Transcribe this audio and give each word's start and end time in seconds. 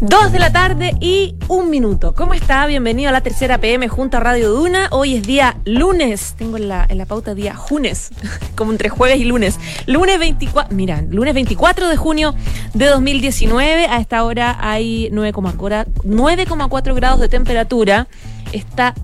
Dos 0.00 0.32
de 0.32 0.38
la 0.38 0.50
tarde 0.50 0.96
y 0.98 1.34
un 1.48 1.68
minuto. 1.68 2.14
¿Cómo 2.14 2.32
está? 2.32 2.64
Bienvenido 2.64 3.10
a 3.10 3.12
la 3.12 3.20
tercera 3.20 3.58
PM 3.58 3.86
junto 3.88 4.16
a 4.16 4.20
Radio 4.20 4.50
Duna. 4.50 4.88
Hoy 4.92 5.16
es 5.16 5.24
día 5.24 5.58
lunes. 5.66 6.34
Tengo 6.38 6.56
en 6.56 6.68
la, 6.68 6.86
en 6.88 6.96
la 6.96 7.04
pauta 7.04 7.34
día 7.34 7.54
junes, 7.54 8.10
como 8.56 8.72
entre 8.72 8.88
jueves 8.88 9.18
y 9.18 9.24
lunes. 9.24 9.60
Lunes 9.84 10.18
24, 10.18 10.74
mira, 10.74 11.02
lunes 11.02 11.34
24 11.34 11.88
de 11.88 11.96
junio 11.98 12.34
de 12.72 12.86
2019. 12.86 13.88
A 13.88 14.00
esta 14.00 14.24
hora 14.24 14.56
hay 14.58 15.10
9,4 15.10 16.94
grados 16.94 17.20
de 17.20 17.28
temperatura. 17.28 18.06
Está 18.52 18.94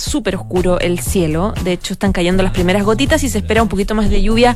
súper 0.00 0.36
oscuro 0.36 0.80
el 0.80 1.00
cielo. 1.00 1.54
De 1.62 1.72
hecho, 1.72 1.92
están 1.92 2.12
cayendo 2.12 2.42
las 2.42 2.52
primeras 2.52 2.84
gotitas 2.84 3.22
y 3.22 3.28
se 3.28 3.38
espera 3.38 3.62
un 3.62 3.68
poquito 3.68 3.94
más 3.94 4.10
de 4.10 4.22
lluvia 4.22 4.54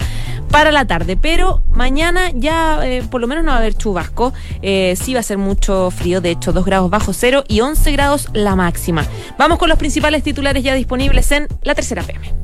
para 0.50 0.72
la 0.72 0.86
tarde. 0.86 1.16
Pero 1.16 1.62
mañana 1.70 2.30
ya 2.34 2.80
eh, 2.84 3.02
por 3.10 3.20
lo 3.20 3.26
menos 3.26 3.44
no 3.44 3.50
va 3.50 3.56
a 3.56 3.60
haber 3.60 3.74
chubasco. 3.74 4.32
Eh, 4.62 4.94
sí 5.00 5.14
va 5.14 5.20
a 5.20 5.22
ser 5.22 5.38
mucho 5.38 5.90
frío. 5.90 6.20
De 6.20 6.30
hecho, 6.30 6.52
2 6.52 6.64
grados 6.64 6.90
bajo 6.90 7.12
cero 7.12 7.44
y 7.48 7.60
11 7.60 7.92
grados 7.92 8.28
la 8.32 8.56
máxima. 8.56 9.06
Vamos 9.38 9.58
con 9.58 9.68
los 9.68 9.78
principales 9.78 10.22
titulares 10.22 10.62
ya 10.62 10.74
disponibles 10.74 11.30
en 11.32 11.48
la 11.62 11.74
tercera 11.74 12.02
PM. 12.02 12.43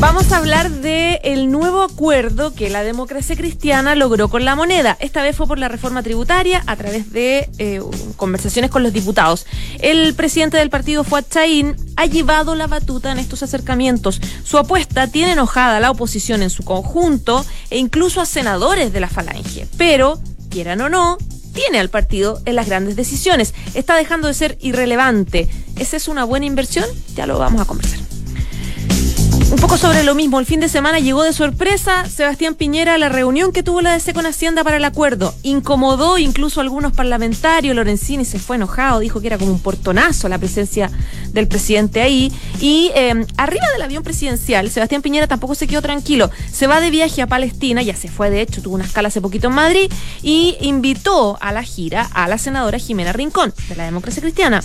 Vamos 0.00 0.32
a 0.32 0.38
hablar 0.38 0.70
del 0.70 1.18
el 1.22 1.50
nuevo 1.50 1.82
acuerdo 1.82 2.52
que 2.52 2.68
la 2.68 2.82
democracia 2.82 3.36
cristiana 3.36 3.94
logró 3.94 4.28
con 4.28 4.44
la 4.44 4.54
moneda. 4.54 4.96
Esta 5.00 5.22
vez 5.22 5.36
fue 5.36 5.46
por 5.46 5.58
la 5.58 5.68
reforma 5.68 6.02
tributaria 6.02 6.62
a 6.66 6.76
través 6.76 7.12
de 7.12 7.48
eh, 7.58 7.80
conversaciones 8.16 8.70
con 8.70 8.82
los 8.82 8.92
diputados. 8.92 9.46
El 9.80 10.14
presidente 10.14 10.58
del 10.58 10.68
partido, 10.68 11.04
Fuad 11.04 11.24
Chaín, 11.30 11.76
ha 11.96 12.06
llevado 12.06 12.54
la 12.54 12.66
batuta 12.66 13.12
en 13.12 13.18
estos 13.18 13.42
acercamientos. 13.42 14.20
Su 14.44 14.58
apuesta 14.58 15.06
tiene 15.06 15.32
enojada 15.32 15.78
a 15.78 15.80
la 15.80 15.90
oposición 15.90 16.42
en 16.42 16.50
su 16.50 16.64
conjunto 16.64 17.44
e 17.70 17.78
incluso 17.78 18.20
a 18.20 18.26
senadores 18.26 18.92
de 18.92 19.00
la 19.00 19.08
falange. 19.08 19.66
Pero, 19.78 20.20
quieran 20.50 20.80
o 20.82 20.88
no, 20.88 21.18
tiene 21.54 21.78
al 21.78 21.88
partido 21.88 22.42
en 22.44 22.56
las 22.56 22.66
grandes 22.66 22.96
decisiones. 22.96 23.54
Está 23.74 23.96
dejando 23.96 24.28
de 24.28 24.34
ser 24.34 24.58
irrelevante. 24.60 25.48
¿Esa 25.76 25.96
es 25.96 26.08
una 26.08 26.24
buena 26.24 26.46
inversión? 26.46 26.84
Ya 27.14 27.26
lo 27.26 27.38
vamos 27.38 27.62
a 27.62 27.64
conversar. 27.64 28.13
Un 29.54 29.60
poco 29.60 29.78
sobre 29.78 30.02
lo 30.02 30.16
mismo, 30.16 30.40
el 30.40 30.46
fin 30.46 30.58
de 30.58 30.68
semana 30.68 30.98
llegó 30.98 31.22
de 31.22 31.32
sorpresa 31.32 32.06
Sebastián 32.06 32.56
Piñera 32.56 32.94
a 32.94 32.98
la 32.98 33.08
reunión 33.08 33.52
que 33.52 33.62
tuvo 33.62 33.82
la 33.82 33.92
DC 33.92 34.12
con 34.12 34.26
Hacienda 34.26 34.64
para 34.64 34.78
el 34.78 34.84
acuerdo. 34.84 35.32
Incomodó 35.44 36.18
incluso 36.18 36.58
a 36.58 36.64
algunos 36.64 36.92
parlamentarios, 36.92 37.76
Lorenzini 37.76 38.24
se 38.24 38.40
fue 38.40 38.56
enojado, 38.56 38.98
dijo 38.98 39.20
que 39.20 39.28
era 39.28 39.38
como 39.38 39.52
un 39.52 39.60
portonazo 39.60 40.28
la 40.28 40.38
presencia 40.38 40.90
del 41.28 41.46
presidente 41.46 42.02
ahí. 42.02 42.32
Y 42.60 42.90
eh, 42.96 43.24
arriba 43.36 43.64
del 43.74 43.82
avión 43.82 44.02
presidencial, 44.02 44.68
Sebastián 44.70 45.02
Piñera 45.02 45.28
tampoco 45.28 45.54
se 45.54 45.68
quedó 45.68 45.80
tranquilo. 45.82 46.32
Se 46.52 46.66
va 46.66 46.80
de 46.80 46.90
viaje 46.90 47.22
a 47.22 47.28
Palestina, 47.28 47.80
ya 47.80 47.94
se 47.94 48.08
fue 48.08 48.30
de 48.30 48.40
hecho, 48.40 48.60
tuvo 48.60 48.74
una 48.74 48.84
escala 48.84 49.06
hace 49.06 49.20
poquito 49.20 49.46
en 49.46 49.54
Madrid, 49.54 49.88
y 50.20 50.56
invitó 50.62 51.38
a 51.40 51.52
la 51.52 51.62
gira 51.62 52.10
a 52.12 52.26
la 52.26 52.38
senadora 52.38 52.78
Jimena 52.78 53.12
Rincón, 53.12 53.54
de 53.68 53.76
la 53.76 53.84
democracia 53.84 54.20
cristiana 54.20 54.60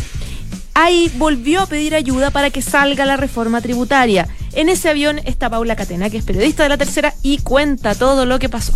ahí 0.83 1.11
volvió 1.16 1.61
a 1.61 1.66
pedir 1.66 1.94
ayuda 1.94 2.31
para 2.31 2.49
que 2.49 2.61
salga 2.61 3.05
la 3.05 3.17
reforma 3.17 3.61
tributaria. 3.61 4.27
En 4.53 4.69
ese 4.69 4.89
avión 4.89 5.19
está 5.25 5.49
Paula 5.49 5.75
Catena, 5.75 6.09
que 6.09 6.17
es 6.17 6.23
periodista 6.23 6.63
de 6.63 6.69
la 6.69 6.77
tercera 6.77 7.13
y 7.21 7.39
cuenta 7.39 7.95
todo 7.95 8.25
lo 8.25 8.39
que 8.39 8.49
pasó. 8.49 8.73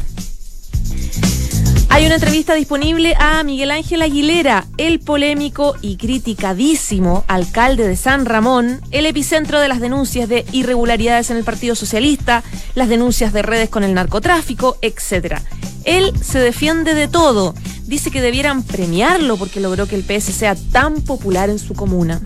Hay 1.94 2.08
una 2.08 2.16
entrevista 2.16 2.55
disponible 2.55 3.13
a 3.19 3.43
Miguel 3.43 3.70
Ángel 3.70 4.02
Aguilera, 4.02 4.65
el 4.77 4.99
polémico 4.99 5.76
y 5.80 5.98
criticadísimo 5.98 7.23
alcalde 7.27 7.87
de 7.87 7.95
San 7.95 8.26
Ramón, 8.26 8.81
el 8.89 9.05
epicentro 9.05 9.59
de 9.59 9.67
las 9.67 9.80
denuncias 9.80 10.27
de 10.27 10.43
irregularidades 10.52 11.30
en 11.30 11.37
el 11.37 11.43
Partido 11.43 11.76
Socialista, 11.76 12.42
las 12.73 12.89
denuncias 12.89 13.32
de 13.32 13.43
redes 13.43 13.70
con 13.70 13.83
el 13.83 13.93
narcotráfico, 13.93 14.76
etc. 14.82 15.36
Él 15.86 16.11
se 16.20 16.39
defiende 16.39 16.95
de 16.95 17.08
todo 17.08 17.53
dice 17.86 18.09
que 18.09 18.21
debieran 18.21 18.64
premiarlo 18.64 19.37
porque 19.37 19.59
logró 19.59 19.86
que 19.86 19.95
el 19.95 20.03
PS 20.03 20.33
sea 20.33 20.55
tan 20.55 21.02
popular 21.02 21.52
en 21.52 21.59
su 21.59 21.76
comuna. 21.76 22.21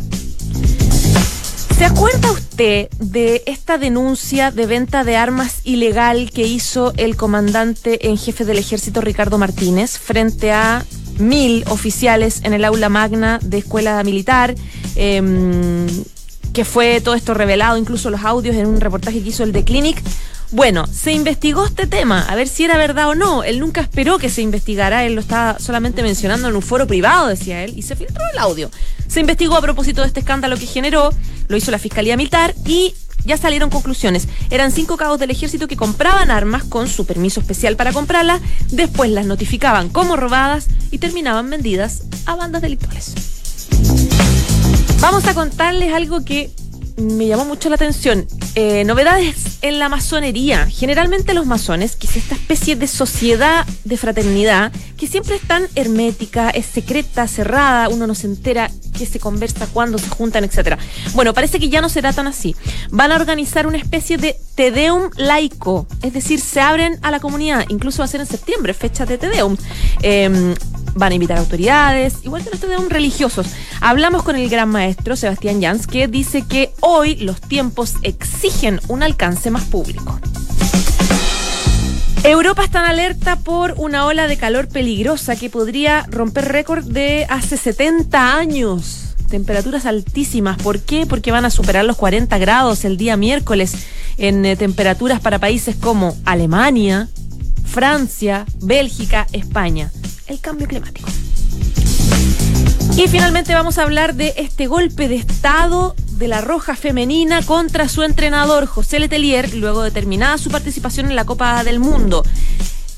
¿Se 1.77 1.85
acuerda 1.85 2.31
usted 2.31 2.89
de 2.97 3.43
esta 3.45 3.77
denuncia 3.77 4.49
de 4.49 4.65
venta 4.65 5.03
de 5.03 5.15
armas 5.15 5.61
ilegal 5.63 6.31
que 6.31 6.47
hizo 6.47 6.91
el 6.97 7.15
comandante 7.15 8.07
en 8.07 8.17
jefe 8.17 8.45
del 8.45 8.57
ejército 8.57 8.99
Ricardo 8.99 9.37
Martínez 9.37 9.99
frente 9.99 10.51
a 10.51 10.83
mil 11.19 11.63
oficiales 11.69 12.41
en 12.43 12.53
el 12.53 12.65
aula 12.65 12.89
magna 12.89 13.39
de 13.43 13.59
escuela 13.59 14.03
militar? 14.03 14.55
Em, 14.95 15.85
que 16.51 16.65
fue 16.65 16.99
todo 16.99 17.13
esto 17.13 17.35
revelado, 17.35 17.77
incluso 17.77 18.09
los 18.09 18.23
audios 18.23 18.55
en 18.55 18.65
un 18.65 18.81
reportaje 18.81 19.21
que 19.21 19.29
hizo 19.29 19.43
el 19.43 19.51
de 19.51 19.63
Clinic. 19.63 20.01
Bueno, 20.51 20.87
se 20.87 21.11
investigó 21.11 21.65
este 21.65 21.87
tema, 21.87 22.21
a 22.21 22.35
ver 22.35 22.47
si 22.47 22.63
era 22.63 22.77
verdad 22.77 23.09
o 23.09 23.15
no. 23.15 23.43
Él 23.43 23.59
nunca 23.59 23.81
esperó 23.81 24.17
que 24.17 24.29
se 24.29 24.41
investigara, 24.41 25.05
él 25.05 25.15
lo 25.15 25.21
estaba 25.21 25.59
solamente 25.59 26.01
mencionando 26.03 26.47
en 26.47 26.55
un 26.55 26.61
foro 26.61 26.87
privado, 26.87 27.27
decía 27.27 27.65
él, 27.65 27.73
y 27.75 27.81
se 27.81 27.97
filtró 27.97 28.23
el 28.33 28.39
audio. 28.39 28.71
Se 29.07 29.19
investigó 29.19 29.57
a 29.57 29.61
propósito 29.61 30.01
de 30.01 30.07
este 30.07 30.21
escándalo 30.21 30.57
que 30.57 30.65
generó, 30.65 31.09
lo 31.49 31.57
hizo 31.57 31.69
la 31.69 31.79
Fiscalía 31.79 32.15
Militar 32.15 32.55
y 32.65 32.95
ya 33.25 33.35
salieron 33.35 33.69
conclusiones. 33.69 34.29
Eran 34.49 34.71
cinco 34.71 34.95
cabos 34.95 35.19
del 35.19 35.31
ejército 35.31 35.67
que 35.67 35.75
compraban 35.75 36.31
armas 36.31 36.63
con 36.63 36.87
su 36.87 37.05
permiso 37.05 37.41
especial 37.41 37.75
para 37.75 37.91
comprarlas, 37.91 38.41
después 38.71 39.11
las 39.11 39.25
notificaban 39.25 39.89
como 39.89 40.15
robadas 40.15 40.67
y 40.91 40.99
terminaban 40.99 41.49
vendidas 41.49 42.03
a 42.25 42.35
bandas 42.35 42.61
delictuales. 42.61 43.13
Vamos 45.01 45.25
a 45.27 45.33
contarles 45.33 45.93
algo 45.93 46.23
que 46.23 46.51
me 46.97 47.27
llamó 47.27 47.45
mucho 47.45 47.69
la 47.69 47.75
atención. 47.75 48.27
Eh, 48.55 48.83
novedades 48.83 49.59
en 49.61 49.77
la 49.79 49.87
masonería. 49.87 50.67
Generalmente 50.67 51.33
los 51.33 51.45
masones, 51.45 51.95
que 51.95 52.07
es 52.07 52.17
esta 52.17 52.35
especie 52.35 52.75
de 52.75 52.87
sociedad 52.87 53.65
de 53.83 53.97
fraternidad, 53.97 54.71
que 54.97 55.07
siempre 55.07 55.35
es 55.35 55.43
tan 55.43 55.67
hermética, 55.75 56.49
es 56.49 56.65
secreta, 56.65 57.27
cerrada, 57.27 57.87
uno 57.89 58.07
no 58.07 58.15
se 58.15 58.27
entera 58.27 58.71
qué 58.97 59.05
se 59.05 59.19
conversa, 59.19 59.67
cuándo 59.67 59.99
se 59.99 60.09
juntan, 60.09 60.43
etc. 60.43 60.79
Bueno, 61.13 61.33
parece 61.33 61.59
que 61.59 61.69
ya 61.69 61.81
no 61.81 61.89
será 61.89 62.13
tan 62.13 62.25
así. 62.25 62.55
Van 62.89 63.11
a 63.11 63.15
organizar 63.15 63.67
una 63.67 63.77
especie 63.77 64.17
de 64.17 64.35
Tedeum 64.55 65.11
laico, 65.17 65.87
es 66.01 66.13
decir, 66.13 66.39
se 66.39 66.61
abren 66.61 66.97
a 67.03 67.11
la 67.11 67.19
comunidad, 67.19 67.65
incluso 67.69 67.99
va 67.99 68.05
a 68.05 68.07
ser 68.07 68.21
en 68.21 68.27
septiembre, 68.27 68.73
fecha 68.73 69.05
de 69.05 69.19
Tedeum. 69.19 69.55
Eh, 70.01 70.55
van 70.97 71.11
a 71.11 71.15
invitar 71.15 71.37
autoridades, 71.37 72.15
igual 72.23 72.43
que 72.43 72.49
los 72.49 72.59
Tedeum 72.59 72.89
religiosos. 72.89 73.47
Hablamos 73.81 74.23
con 74.23 74.35
el 74.35 74.49
gran 74.49 74.69
maestro 74.69 75.15
Sebastián 75.15 75.61
Jans, 75.61 75.87
que 75.87 76.07
dice 76.07 76.45
que 76.47 76.73
hoy 76.81 77.15
los 77.15 77.39
tiempos 77.39 77.95
exigen 78.01 78.79
un 78.87 79.03
alcance 79.03 79.51
más 79.51 79.65
público. 79.65 80.19
Europa 82.23 82.63
está 82.63 82.79
en 82.79 82.85
alerta 82.87 83.37
por 83.37 83.75
una 83.77 84.05
ola 84.05 84.27
de 84.27 84.37
calor 84.37 84.67
peligrosa 84.67 85.35
que 85.35 85.49
podría 85.49 86.05
romper 86.09 86.45
récord 86.45 86.83
de 86.83 87.25
hace 87.29 87.55
70 87.55 88.35
años. 88.35 89.15
Temperaturas 89.29 89.85
altísimas. 89.85 90.57
¿Por 90.57 90.81
qué? 90.81 91.05
Porque 91.05 91.31
van 91.31 91.45
a 91.45 91.49
superar 91.49 91.85
los 91.85 91.95
40 91.95 92.37
grados 92.37 92.85
el 92.85 92.97
día 92.97 93.15
miércoles 93.17 93.75
en 94.17 94.45
eh, 94.45 94.55
temperaturas 94.55 95.21
para 95.21 95.39
países 95.39 95.75
como 95.75 96.17
Alemania, 96.25 97.07
Francia, 97.65 98.45
Bélgica, 98.61 99.27
España. 99.31 99.91
El 100.27 100.39
cambio 100.39 100.67
climático. 100.67 101.09
Y 102.97 103.07
finalmente 103.07 103.53
vamos 103.53 103.77
a 103.77 103.83
hablar 103.83 104.15
de 104.15 104.33
este 104.37 104.67
golpe 104.67 105.07
de 105.07 105.15
Estado 105.15 105.95
de 106.13 106.27
la 106.27 106.41
Roja 106.41 106.75
Femenina 106.75 107.43
contra 107.43 107.87
su 107.87 108.03
entrenador 108.03 108.65
José 108.65 108.99
Letelier, 108.99 109.53
luego 109.53 109.83
de 109.83 109.91
terminada 109.91 110.37
su 110.37 110.49
participación 110.49 111.05
en 111.07 111.15
la 111.15 111.25
Copa 111.25 111.63
del 111.63 111.79
Mundo. 111.79 112.23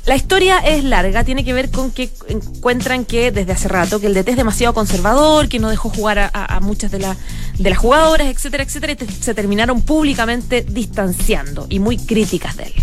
La 0.05 0.15
historia 0.15 0.57
es 0.59 0.83
larga, 0.83 1.23
tiene 1.23 1.43
que 1.43 1.53
ver 1.53 1.69
con 1.69 1.91
que 1.91 2.09
encuentran 2.29 3.05
que 3.05 3.31
desde 3.31 3.51
hace 3.51 3.67
rato 3.67 3.99
que 3.99 4.07
el 4.07 4.13
DT 4.15 4.29
es 4.29 4.37
demasiado 4.37 4.73
conservador, 4.73 5.49
que 5.49 5.59
no 5.59 5.69
dejó 5.69 5.89
jugar 5.89 6.31
a, 6.33 6.59
muchas 6.61 6.89
de, 6.89 6.99
las 6.99 7.77
jugadoras, 7.77 8.27
etcétera, 8.27 8.63
etcétera, 8.63 8.93
y 8.93 9.21
se 9.21 9.35
terminaron 9.35 9.81
públicamente 9.81 10.65
distanciando 10.67 11.67
y 11.69 11.79
muy 11.79 11.97
críticas 11.97 12.57
de 12.57 12.63
él. 12.63 12.73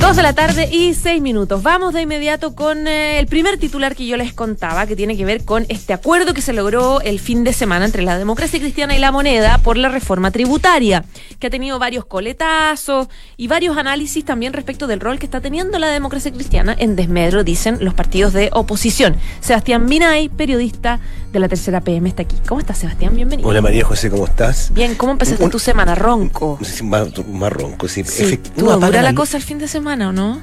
Dos 0.00 0.16
de 0.16 0.22
la 0.22 0.32
tarde 0.32 0.68
y 0.72 0.94
seis 0.94 1.20
minutos. 1.20 1.62
Vamos 1.62 1.92
de 1.92 2.00
inmediato 2.02 2.54
con 2.56 2.88
eh, 2.88 3.18
el 3.20 3.26
primer 3.26 3.58
titular 3.58 3.94
que 3.94 4.06
yo 4.06 4.16
les 4.16 4.32
contaba, 4.32 4.86
que 4.86 4.96
tiene 4.96 5.14
que 5.16 5.24
ver 5.26 5.44
con 5.44 5.66
este 5.68 5.92
acuerdo 5.92 6.32
que 6.32 6.40
se 6.42 6.52
logró 6.54 7.00
el 7.02 7.20
fin 7.20 7.44
de 7.44 7.52
semana 7.52 7.84
entre 7.84 8.02
la 8.02 8.16
democracia 8.18 8.58
cristiana 8.58 8.96
y 8.96 8.98
la 8.98 9.12
moneda 9.12 9.58
por 9.58 9.76
la 9.76 9.88
reforma 9.90 10.30
tributaria, 10.30 11.04
que 11.38 11.46
ha 11.48 11.50
tenido 11.50 11.78
varios 11.78 12.06
coletazos 12.06 13.08
y 13.36 13.46
varios 13.46 13.76
análisis 13.76 14.24
también 14.24 14.52
respecto 14.54 14.86
del 14.86 15.00
rol 15.00 15.18
que 15.18 15.26
está 15.26 15.40
teniendo 15.42 15.78
la 15.78 15.88
democracia 15.88 16.32
cristiana 16.32 16.74
en 16.76 16.96
desmedro, 16.96 17.44
dicen 17.44 17.76
los 17.80 17.92
partidos 17.94 18.32
de 18.32 18.48
oposición. 18.52 19.16
Sebastián 19.40 19.84
Minay, 19.84 20.28
periodista 20.30 20.98
de 21.30 21.38
la 21.38 21.48
tercera 21.48 21.82
PM, 21.82 22.08
está 22.08 22.22
aquí. 22.22 22.36
¿Cómo 22.48 22.58
estás, 22.60 22.78
Sebastián? 22.78 23.14
Bienvenido. 23.14 23.48
Hola 23.48 23.60
María 23.60 23.84
José, 23.84 24.10
¿cómo 24.10 24.24
estás? 24.26 24.72
Bien, 24.74 24.94
¿cómo 24.96 25.12
empezaste 25.12 25.44
Un- 25.44 25.50
tu 25.50 25.58
semana? 25.60 25.94
Ronco. 25.94 26.58
Más, 26.82 27.12
más 27.28 27.52
ronco, 27.52 27.86
sí. 27.86 28.02
Sí, 28.02 28.24
Efect- 28.24 28.50
¿Tuvo 28.56 28.64
uno 28.64 28.72
apaga 28.72 28.86
dura 28.88 29.02
la 29.02 29.10
luz. 29.12 29.20
cosa 29.20 29.36
el 29.36 29.42
fin 29.44 29.58
de 29.58 29.68
semana 29.68 29.89
o 30.00 30.12
no? 30.12 30.40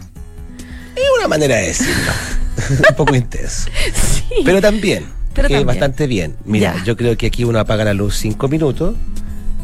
Es 0.95 1.03
una 1.19 1.27
manera 1.27 1.55
de 1.57 1.67
decirlo. 1.67 2.11
Un 2.89 2.95
poco 2.95 3.15
intenso. 3.15 3.69
Sí. 3.93 4.35
Pero 4.43 4.59
también. 4.61 5.05
Pero 5.33 5.47
eh, 5.49 5.63
bastante 5.63 6.07
bien. 6.07 6.35
Mira, 6.45 6.75
Ya. 6.77 6.83
yo 6.83 6.97
creo 6.97 7.15
que 7.15 7.27
aquí 7.27 7.43
uno 7.43 7.59
apaga 7.59 7.85
la 7.85 7.93
luz 7.93 8.17
cinco 8.17 8.47
minutos. 8.47 8.95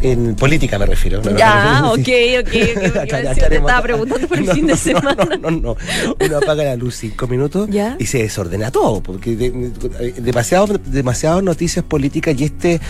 En 0.02 0.36
política 0.36 0.78
me 0.78 0.86
refiero. 0.86 1.22
¿no? 1.24 1.36
Ya, 1.38 1.80
No, 1.80 1.82
no, 1.82 1.92
ok, 1.94 2.00
ok, 2.00 2.06
ok. 2.42 3.10
Te 3.10 3.56
estaba 3.56 3.82
preguntando 3.82 4.28
por 4.28 4.38
el 4.38 4.46
No, 4.48 4.54
fin 4.54 4.68
de 4.68 4.74
no, 4.74 4.78
semana. 4.78 5.16
No, 5.42 5.50
no, 5.50 5.52
no. 5.52 5.78
Uno 6.20 6.38
apaga 6.38 6.64
la 6.66 6.76
luz 6.76 6.96
cinco 6.98 7.26
minutos 7.28 7.70
Ya. 7.72 7.96
y 8.00 8.06
se 8.06 8.20
desordena 8.20 8.70
todo, 8.70 9.02
porque 9.02 9.36
de- 9.36 9.52
de- 9.52 10.12
demasiado, 10.22 10.78
demasiadas 10.86 11.42
noticias 11.42 11.84
políticas 11.86 12.36
y 12.38 12.44
este 12.44 12.82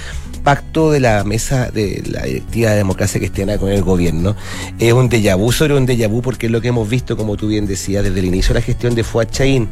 pacto 0.44 0.92
de 0.92 1.00
la 1.00 1.24
mesa 1.24 1.72
de 1.72 2.04
la 2.10 2.24
directiva 2.24 2.72
de 2.72 2.78
democracia 2.78 3.20
cristiana 3.20 3.58
con 3.58 3.70
el 3.72 3.82
gobierno 3.82 4.36
es 4.78 4.92
un 4.94 5.10
déjà 5.10 5.36
vu 5.38 5.52
sobre 5.52 5.76
un 5.76 5.88
déjà 5.88 6.08
vu 6.10 6.22
porque 6.22 6.48
es 6.48 6.52
lo 6.52 6.60
que 6.62 6.68
hemos 6.68 6.90
visto, 6.90 7.16
como 7.16 7.38
tú 7.38 7.48
bien 7.48 7.66
decías, 7.66 8.04
desde 8.04 8.20
el 8.20 8.26
inicio 8.26 8.54
de 8.54 8.60
la 8.60 8.66
gestión 8.66 8.94
de 8.96 9.04
Fuad 9.04 9.28
Chaín. 9.32 9.70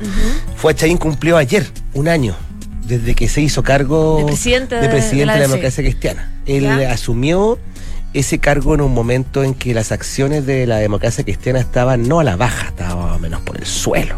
Fuad 0.56 0.76
Chaín 0.76 0.98
cumplió 0.98 1.38
ayer 1.38 1.68
un 1.94 2.08
año 2.08 2.36
desde 2.88 3.14
que 3.16 3.28
se 3.30 3.42
hizo 3.42 3.64
cargo 3.64 4.18
De 4.20 4.26
presidente 4.26 4.76
de- 4.76 4.82
de 4.82 4.90
presidente 4.90 5.20
de 5.20 5.26
la 5.26 5.40
democracia 5.40 5.84
cristiana. 5.84 6.32
Él 6.46 6.64
Ya. 6.64 6.92
asumió 6.92 7.60
ese 8.14 8.40
cargo 8.40 8.74
en 8.76 8.82
un 8.82 8.94
momento 8.94 9.44
en 9.44 9.54
que 9.54 9.74
las 9.74 9.92
acciones 9.94 10.46
de 10.46 10.68
la 10.68 10.78
democracia 10.78 11.24
cristiana 11.24 11.60
estaban 11.60 12.08
no 12.10 12.20
a 12.20 12.24
la 12.26 12.36
baja, 12.36 12.68
estaban 12.68 13.11
menos 13.22 13.42
por 13.42 13.58
el 13.58 13.66
suelo. 13.66 14.16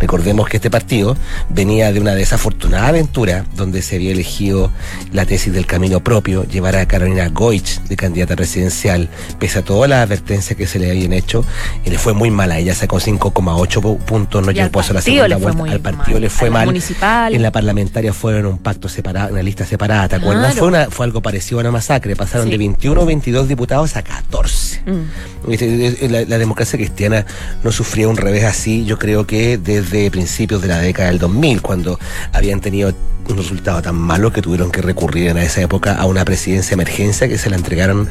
Recordemos 0.00 0.48
que 0.48 0.56
este 0.56 0.70
partido 0.70 1.16
venía 1.50 1.92
de 1.92 2.00
una 2.00 2.14
desafortunada 2.14 2.88
aventura 2.88 3.44
donde 3.56 3.82
se 3.82 3.96
había 3.96 4.12
elegido 4.12 4.70
la 5.12 5.26
tesis 5.26 5.52
del 5.52 5.66
camino 5.66 6.00
propio, 6.02 6.44
llevar 6.44 6.76
a 6.76 6.86
Carolina 6.86 7.28
Goich 7.28 7.80
de 7.82 7.96
candidata 7.96 8.36
presidencial, 8.36 9.08
pese 9.38 9.58
a 9.58 9.62
todas 9.62 9.90
las 9.90 10.02
advertencias 10.04 10.56
que 10.56 10.66
se 10.66 10.78
le 10.78 10.90
habían 10.90 11.12
hecho, 11.12 11.44
y 11.84 11.90
le 11.90 11.98
fue 11.98 12.12
muy 12.14 12.30
mal. 12.30 12.50
A 12.52 12.58
ella 12.58 12.74
sacó 12.74 12.98
5,8 13.00 13.80
pu- 13.82 13.98
puntos, 13.98 14.44
no 14.44 14.52
llegó 14.52 14.80
a 14.80 14.92
la 14.92 15.00
segunda 15.02 15.36
vuelta. 15.36 15.72
Al 15.74 15.80
partido 15.80 16.12
mal. 16.14 16.20
le 16.22 16.30
fue 16.30 16.50
mal. 16.50 16.66
municipal. 16.66 17.34
En 17.34 17.42
la 17.42 17.50
parlamentaria 17.52 18.12
fueron 18.12 18.46
un 18.46 18.58
pacto 18.58 18.88
separado, 18.88 19.32
una 19.32 19.42
lista 19.42 19.64
separada, 19.66 20.08
¿te 20.08 20.16
acuerdas? 20.16 20.52
Claro. 20.52 20.58
Fue, 20.58 20.68
una, 20.68 20.90
fue 20.90 21.06
algo 21.06 21.20
parecido 21.22 21.58
a 21.58 21.62
una 21.62 21.70
masacre. 21.72 22.14
Pasaron 22.16 22.46
Sí. 22.46 22.52
de 22.52 22.58
21 22.58 23.00
o 23.02 23.06
22 23.06 23.48
diputados 23.48 23.96
a 23.96 24.02
14. 24.02 24.82
Mm. 24.86 25.52
Este, 25.52 26.08
La, 26.08 26.22
la 26.24 26.38
democracia 26.38 26.78
cristiana 26.78 27.24
no 27.64 27.72
sufría 27.72 28.08
un 28.08 28.16
revés 28.16 28.35
así, 28.44 28.84
yo 28.84 28.98
creo 28.98 29.26
que 29.26 29.58
desde 29.58 30.10
principios 30.10 30.62
de 30.62 30.68
la 30.68 30.78
década 30.78 31.08
del 31.08 31.18
2000, 31.18 31.62
cuando 31.62 31.98
habían 32.32 32.60
tenido 32.60 32.92
un 33.28 33.36
resultado 33.36 33.82
tan 33.82 33.96
malo 33.96 34.32
que 34.32 34.40
tuvieron 34.42 34.70
que 34.70 34.80
recurrir 34.82 35.28
en 35.28 35.38
esa 35.38 35.60
época 35.60 35.94
a 35.96 36.06
una 36.06 36.24
presidencia 36.24 36.70
de 36.76 36.82
emergencia 36.82 37.28
que 37.28 37.38
se 37.38 37.50
la 37.50 37.56
entregaron 37.56 38.08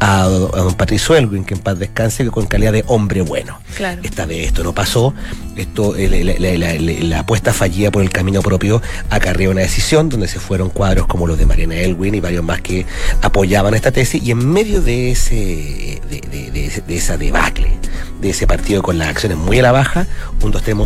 a, 0.00 0.22
a 0.24 0.28
don 0.28 0.74
Patricio 0.74 1.14
Elwin, 1.16 1.44
que 1.44 1.54
en 1.54 1.60
paz 1.60 1.78
descanse, 1.78 2.24
que 2.24 2.30
con 2.30 2.46
calidad 2.46 2.72
de 2.72 2.84
hombre 2.88 3.22
bueno. 3.22 3.58
Claro. 3.76 4.00
Esta 4.02 4.26
vez 4.26 4.46
esto 4.48 4.64
no 4.64 4.72
pasó, 4.74 5.14
esto, 5.56 5.94
eh, 5.96 6.08
la, 6.08 6.34
la- 6.38 6.58
la- 6.58 6.74
la- 6.80 7.04
la 7.06 7.18
apuesta 7.20 7.52
fallida 7.52 7.90
por 7.90 8.02
el 8.02 8.10
camino 8.10 8.42
propio 8.42 8.82
acarreó 9.10 9.50
una 9.52 9.60
decisión 9.60 10.08
donde 10.08 10.28
se 10.28 10.40
fueron 10.40 10.70
cuadros 10.70 11.06
como 11.06 11.26
los 11.26 11.38
de 11.38 11.46
Mariana 11.46 11.76
Elwin 11.76 12.14
y 12.14 12.20
varios 12.20 12.44
más 12.44 12.60
que 12.60 12.86
apoyaban 13.22 13.74
esta 13.74 13.92
tesis 13.92 14.22
y 14.22 14.30
en 14.32 14.48
medio 14.50 14.80
de 14.82 15.10
ese 15.12 16.00
de, 16.10 16.20
de- 16.30 16.50
de 16.50 16.66
ese- 16.66 16.80
de 16.80 16.96
esa 16.96 17.16
debacle, 17.16 17.68
de 18.20 18.30
ese 18.30 18.46
partido 18.46 18.82
con 18.82 18.98
las 18.98 19.08
acciones 19.08 19.38
muy 19.38 19.58
a 19.58 19.62
la 19.62 19.72
baja, 19.72 20.06
un 20.42 20.50
2 20.50 20.62
3 20.62 20.76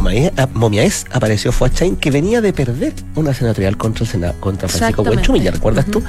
Momiaes 0.53 1.07
apareció 1.11 1.53
Fuachain 1.53 1.97
que 1.97 2.11
venía 2.11 2.41
de 2.41 2.53
perder 2.53 2.93
una 3.15 3.35
senatorial 3.35 3.70
contra, 3.77 4.05
el 4.05 4.11
Sena- 4.11 4.33
contra 4.41 4.69
Francisco. 4.69 5.05
Buenchumilla, 5.05 5.51
¿recuerdas 5.51 5.87
tú? 5.87 6.03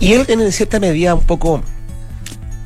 Y 0.00 0.12
él 0.12 0.24
en 0.28 0.50
cierta 0.52 0.80
medida 0.80 1.14
un 1.14 1.24
poco 1.24 1.62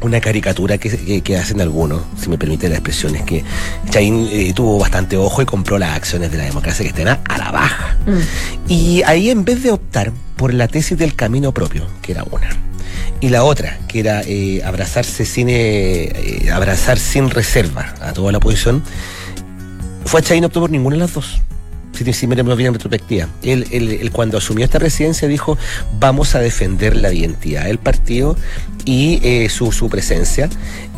una 0.00 0.20
caricatura 0.20 0.78
que, 0.78 0.90
que, 0.90 1.22
que 1.22 1.36
hacen 1.36 1.60
algunos, 1.60 2.02
si 2.20 2.28
me 2.28 2.38
permite 2.38 2.68
la 2.68 2.76
expresión, 2.76 3.16
es 3.16 3.22
que 3.22 3.42
Chaín 3.90 4.28
eh, 4.30 4.52
tuvo 4.54 4.78
bastante 4.78 5.16
ojo 5.16 5.42
y 5.42 5.44
compró 5.44 5.76
las 5.76 5.96
acciones 5.96 6.30
de 6.30 6.38
la 6.38 6.44
democracia 6.44 6.84
cristiana 6.84 7.20
a 7.28 7.38
la 7.38 7.50
baja. 7.50 7.96
Mm. 8.06 8.70
Y 8.70 9.02
ahí 9.02 9.30
en 9.30 9.44
vez 9.44 9.62
de 9.64 9.72
optar 9.72 10.12
por 10.36 10.54
la 10.54 10.68
tesis 10.68 10.96
del 10.96 11.16
camino 11.16 11.52
propio, 11.52 11.84
que 12.00 12.12
era 12.12 12.22
una, 12.30 12.48
y 13.20 13.30
la 13.30 13.42
otra, 13.42 13.76
que 13.88 13.98
era 13.98 14.22
eh, 14.24 14.62
abrazarse 14.64 15.24
sin 15.24 15.48
eh, 15.48 16.44
eh, 16.44 16.50
abrazar 16.52 17.00
sin 17.00 17.28
reserva 17.30 17.92
a 18.00 18.12
toda 18.12 18.30
la 18.30 18.38
oposición, 18.38 18.84
fue 20.04 20.22
Chaín 20.22 20.44
optó 20.44 20.60
por 20.60 20.70
ninguna 20.70 20.94
de 20.94 21.00
las 21.00 21.12
dos. 21.12 21.40
Si, 22.04 22.12
si 22.12 22.26
miramos 22.26 22.56
bien 22.56 22.68
en 22.68 22.74
retrospectiva. 22.74 23.28
Él, 23.42 23.66
él- 23.70 23.98
él 24.00 24.10
cuando 24.12 24.38
asumió 24.38 24.64
esta 24.64 24.78
presidencia 24.78 25.26
dijo, 25.28 25.58
vamos 25.98 26.34
a 26.34 26.40
defender 26.40 26.96
la 26.96 27.12
identidad 27.12 27.64
del 27.64 27.78
partido 27.78 28.36
y 28.84 29.20
eh, 29.22 29.48
su, 29.48 29.72
su 29.72 29.88
presencia. 29.88 30.48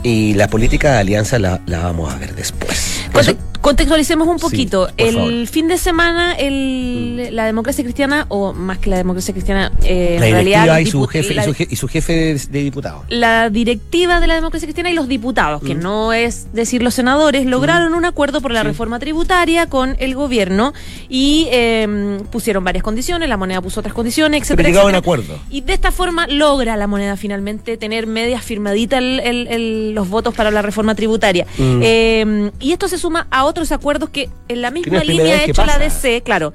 Y 0.03 0.35
la 0.35 0.49
política 0.49 0.93
de 0.93 0.99
alianza 0.99 1.39
la, 1.39 1.61
la 1.67 1.79
vamos 1.81 2.13
a 2.13 2.17
ver 2.19 2.35
después. 2.35 3.01
Eso- 3.19 3.37
contextualicemos 3.61 4.27
un 4.29 4.39
poquito. 4.39 4.89
el 4.97 5.15
favor. 5.15 5.33
Mm. 5.33 5.47
fin 5.47 5.69
de 5.69 5.79
semana, 5.79 6.33
el, 6.33 7.29
la 7.35 7.45
democracia 7.47 7.85
cristiana, 7.85 8.27
o 8.29 8.53
más 8.53 8.79
que 8.79 8.91
la 8.91 8.97
democracia 8.97 9.33
cristiana, 9.35 9.71
eh, 9.85 10.15
en 10.15 10.21
la 10.21 10.27
realidad. 10.27 10.63
directiva 10.65 10.79
los 10.81 10.89
y 10.89 10.91
su, 10.91 11.07
jefe, 11.07 11.35
la- 11.35 11.43
y, 11.49 11.55
su, 11.55 11.63
y 11.71 11.77
su 11.77 11.89
jefe 11.89 12.13
de, 12.13 12.35
de 12.51 12.63
diputados. 12.63 13.03
la 13.09 13.51
directiva 13.51 14.21
de 14.21 14.27
la 14.27 14.35
democracia 14.35 14.67
cristiana 14.67 14.91
y 14.91 14.95
los 14.95 15.09
diputados, 15.09 15.63
que 15.63 15.75
Mm. 15.75 15.81
no 15.81 16.13
es 16.13 16.53
decir 16.53 16.83
los 16.83 16.95
senadores, 16.95 17.47
lograron 17.47 17.95
un 17.95 18.05
acuerdo 18.05 18.41
por 18.41 18.51
la 18.53 18.63
Sí. 18.63 18.69
reforma 18.69 18.99
tributaria 18.99 19.67
con 19.67 19.97
el 19.99 20.15
gobierno 20.15 20.73
y 21.09 21.47
eh, 21.51 22.19
pusieron 22.31 22.65
varias 22.65 22.83
condiciones, 22.83 23.29
la 23.29 23.37
moneda 23.37 23.61
puso 23.61 23.81
otras 23.81 23.95
condiciones, 23.95 24.41
etcétera. 24.43 24.57
Pero 24.57 24.69
llegaron 24.69 24.95
a 24.95 24.99
etcétera. 24.99 25.25
acuerdo. 25.25 25.43
Y 25.51 25.61
de 25.63 25.73
esta 25.75 25.93
forma 25.93 26.27
logra 26.27 26.77
la 26.77 26.87
moneda 26.87 27.17
finalmente 27.17 27.77
tener 27.77 28.07
media 28.07 28.41
firmadita 28.41 28.99
el- 28.99 29.21
el- 29.21 29.47
el- 29.49 29.93
los 29.93 30.09
votos 30.09 30.35
para 30.35 30.51
la 30.51 30.63
reforma 30.63 30.95
tributaria. 30.95 31.47
Mm. 31.59 31.81
Eh, 31.83 32.51
y 32.61 32.73
esto 32.73 32.89
se 32.89 32.99
suma 32.99 33.27
a 33.31 33.45
otros 33.51 33.73
acuerdos 33.73 34.11
que 34.11 34.31
en 34.49 34.63
la 34.63 34.71
misma 34.71 35.05
línea 35.05 35.39
ha 35.39 35.45
hecho 35.45 35.65
la. 35.65 35.79
DC, 35.79 36.23
claro. 36.23 36.53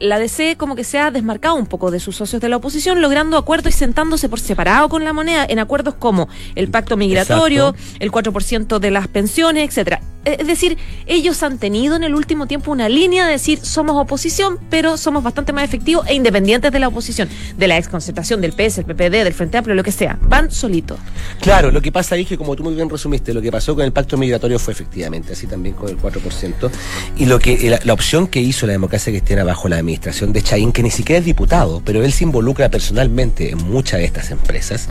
La 0.00 0.18
DC 0.18 0.56
como 0.56 0.76
que 0.76 0.84
se 0.84 0.98
ha 0.98 1.10
desmarcado 1.10 1.54
un 1.56 1.66
poco 1.66 1.90
de 1.90 2.00
sus 2.00 2.16
socios 2.16 2.40
de 2.40 2.48
la 2.48 2.56
oposición, 2.56 3.00
logrando 3.00 3.36
acuerdos 3.36 3.74
y 3.74 3.76
sentándose 3.78 4.28
por 4.28 4.40
separado 4.40 4.88
con 4.88 5.04
la 5.04 5.12
moneda 5.12 5.46
en 5.48 5.58
acuerdos 5.58 5.94
como 5.94 6.28
el 6.54 6.68
pacto 6.68 6.96
migratorio, 6.96 7.70
Exacto. 7.70 7.96
el 8.00 8.12
4% 8.12 8.78
de 8.78 8.90
las 8.90 9.08
pensiones, 9.08 9.68
etcétera. 9.68 10.00
Es 10.24 10.46
decir, 10.46 10.78
ellos 11.06 11.42
han 11.42 11.58
tenido 11.58 11.96
en 11.96 12.04
el 12.04 12.14
último 12.14 12.46
tiempo 12.46 12.70
una 12.70 12.88
línea 12.88 13.26
de 13.26 13.32
decir 13.32 13.58
somos 13.58 13.96
oposición, 13.96 14.58
pero 14.70 14.96
somos 14.96 15.24
bastante 15.24 15.52
más 15.52 15.64
efectivos 15.64 16.06
e 16.06 16.14
independientes 16.14 16.70
de 16.70 16.78
la 16.78 16.88
oposición, 16.88 17.28
de 17.56 17.66
la 17.66 17.76
exconcertación 17.76 18.40
del 18.40 18.52
PS, 18.52 18.78
el 18.78 18.84
PPD, 18.84 19.24
del 19.24 19.34
Frente 19.34 19.58
Amplio, 19.58 19.74
lo 19.74 19.82
que 19.82 19.90
sea. 19.90 20.18
Van 20.22 20.52
solitos. 20.52 20.98
Claro, 21.40 21.72
lo 21.72 21.82
que 21.82 21.90
pasa 21.90 22.14
ahí 22.14 22.22
es 22.22 22.28
que 22.28 22.38
como 22.38 22.54
tú 22.54 22.62
muy 22.62 22.74
bien 22.74 22.88
resumiste, 22.88 23.34
lo 23.34 23.42
que 23.42 23.50
pasó 23.50 23.74
con 23.74 23.84
el 23.84 23.92
pacto 23.92 24.16
migratorio 24.16 24.60
fue 24.60 24.72
efectivamente 24.72 25.32
así 25.32 25.48
también 25.48 25.74
con 25.74 25.88
el 25.88 25.98
4%. 25.98 26.70
Y 27.18 27.26
lo 27.26 27.40
que 27.40 27.68
la, 27.68 27.80
la 27.82 27.92
opción 27.92 28.28
que 28.28 28.40
hizo 28.40 28.66
la 28.66 28.72
democracia 28.74 29.12
cristiana 29.12 29.42
bajo 29.42 29.68
la 29.68 29.81
administración 29.82 30.32
de 30.32 30.42
Chaín, 30.42 30.72
que 30.72 30.82
ni 30.82 30.90
siquiera 30.90 31.18
es 31.20 31.24
diputado, 31.24 31.82
pero 31.84 32.02
él 32.04 32.12
se 32.12 32.24
involucra 32.24 32.70
personalmente 32.70 33.50
en 33.50 33.58
muchas 33.58 34.00
de 34.00 34.06
estas 34.06 34.30
empresas, 34.30 34.88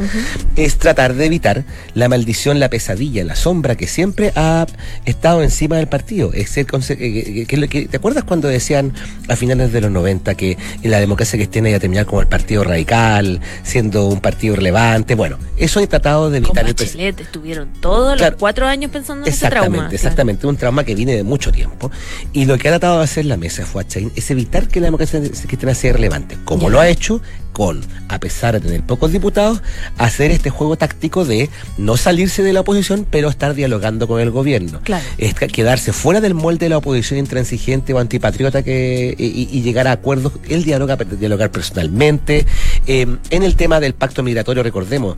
es 0.56 0.78
tratar 0.78 1.16
de 1.16 1.26
evitar 1.26 1.64
la 1.94 2.08
maldición, 2.08 2.60
la 2.60 2.70
pesadilla, 2.70 3.24
la 3.24 3.36
sombra 3.36 3.76
que 3.76 3.88
siempre 3.88 4.32
ha 4.36 4.66
estado 5.06 5.44
encima 5.44 5.78
del 5.78 5.88
partido. 5.88 6.32
Es 6.34 6.50
ser 6.52 6.68
conse- 6.68 6.98
eh, 7.00 7.46
que- 7.46 7.46
que- 7.48 7.68
que- 7.68 7.88
¿Te 7.88 7.98
acuerdas 7.98 8.24
cuando 8.24 8.48
decían 8.48 8.94
a 9.28 9.36
finales 9.36 9.72
de 9.72 9.82
los 9.82 9.92
90 9.92 10.36
que 10.36 10.58
la 10.84 11.00
democracia 11.00 11.38
cristiana 11.38 11.70
iba 11.70 11.78
a 11.78 11.80
terminar 11.82 12.06
como 12.06 12.22
el 12.22 12.28
partido 12.28 12.64
radical, 12.64 13.40
siendo 13.64 14.06
un 14.08 14.20
partido 14.20 14.56
relevante? 14.56 15.16
Bueno, 15.16 15.38
eso 15.58 15.80
he 15.80 15.88
tratado 15.88 16.30
de 16.30 16.42
Con 16.42 16.58
evitar 16.58 16.66
el 16.68 16.74
Bachelet 16.74 17.20
estuvieron 17.22 17.70
todos 17.80 18.18
Claro. 18.18 18.32
los 18.34 18.40
cuatro 18.40 18.68
años 18.68 18.92
pensando 18.92 19.26
en 19.26 19.32
ese 19.34 19.46
Exactamente, 19.46 19.96
exactamente, 19.96 20.48
un 20.48 20.58
trauma 20.58 20.84
que 20.84 20.96
viene 20.96 21.16
de 21.16 21.24
mucho 21.24 21.52
tiempo. 21.52 21.90
Y 22.34 22.46
lo 22.46 22.58
que 22.58 22.68
ha 22.68 22.72
tratado 22.72 22.98
de 22.98 23.04
hacer 23.06 23.26
la 23.26 23.38
mesa 23.38 23.66
Fuachain 23.66 24.12
es 24.16 24.30
evitar 24.32 24.68
que 24.68 24.81
la 24.82 24.88
democracia 24.88 25.20
cristiana 25.48 25.74
sea 25.76 25.94
relevante, 25.94 26.38
como 26.46 26.70
lo 26.70 26.80
ha 26.80 26.88
hecho 26.90 27.22
con, 27.54 27.82
a 28.08 28.18
pesar 28.18 28.54
de 28.54 28.62
tener 28.62 28.82
pocos 28.82 29.12
diputados, 29.12 29.62
hacer 29.98 30.32
este 30.32 30.50
juego 30.50 30.78
táctico 30.78 31.26
de 31.26 31.50
no 31.78 31.98
salirse 31.98 32.44
de 32.44 32.54
la 32.54 32.62
oposición, 32.62 33.06
pero 33.10 33.28
estar 33.30 33.54
dialogando 33.56 34.08
con 34.08 34.22
el 34.22 34.32
gobierno. 34.32 34.80
Claro. 34.84 35.04
Es 35.18 35.34
que- 35.34 35.48
quedarse 35.48 35.92
fuera 35.92 36.22
del 36.22 36.34
molde 36.34 36.66
de 36.68 36.70
la 36.70 36.78
oposición 36.78 37.20
intransigente 37.20 37.94
o 37.94 38.00
antipatriota 38.00 38.64
que, 38.64 39.14
y, 39.18 39.50
y 39.52 39.62
llegar 39.64 39.88
a 39.90 39.92
acuerdos. 39.92 40.32
Él 40.48 40.64
dialoga, 40.64 40.96
dialogar 40.96 41.52
personalmente. 41.52 42.46
Eh, 42.88 43.06
en 43.32 43.44
el 43.44 43.56
tema 43.58 43.82
del 43.82 43.94
pacto 43.96 44.24
migratorio, 44.24 44.64
recordemos, 44.64 45.18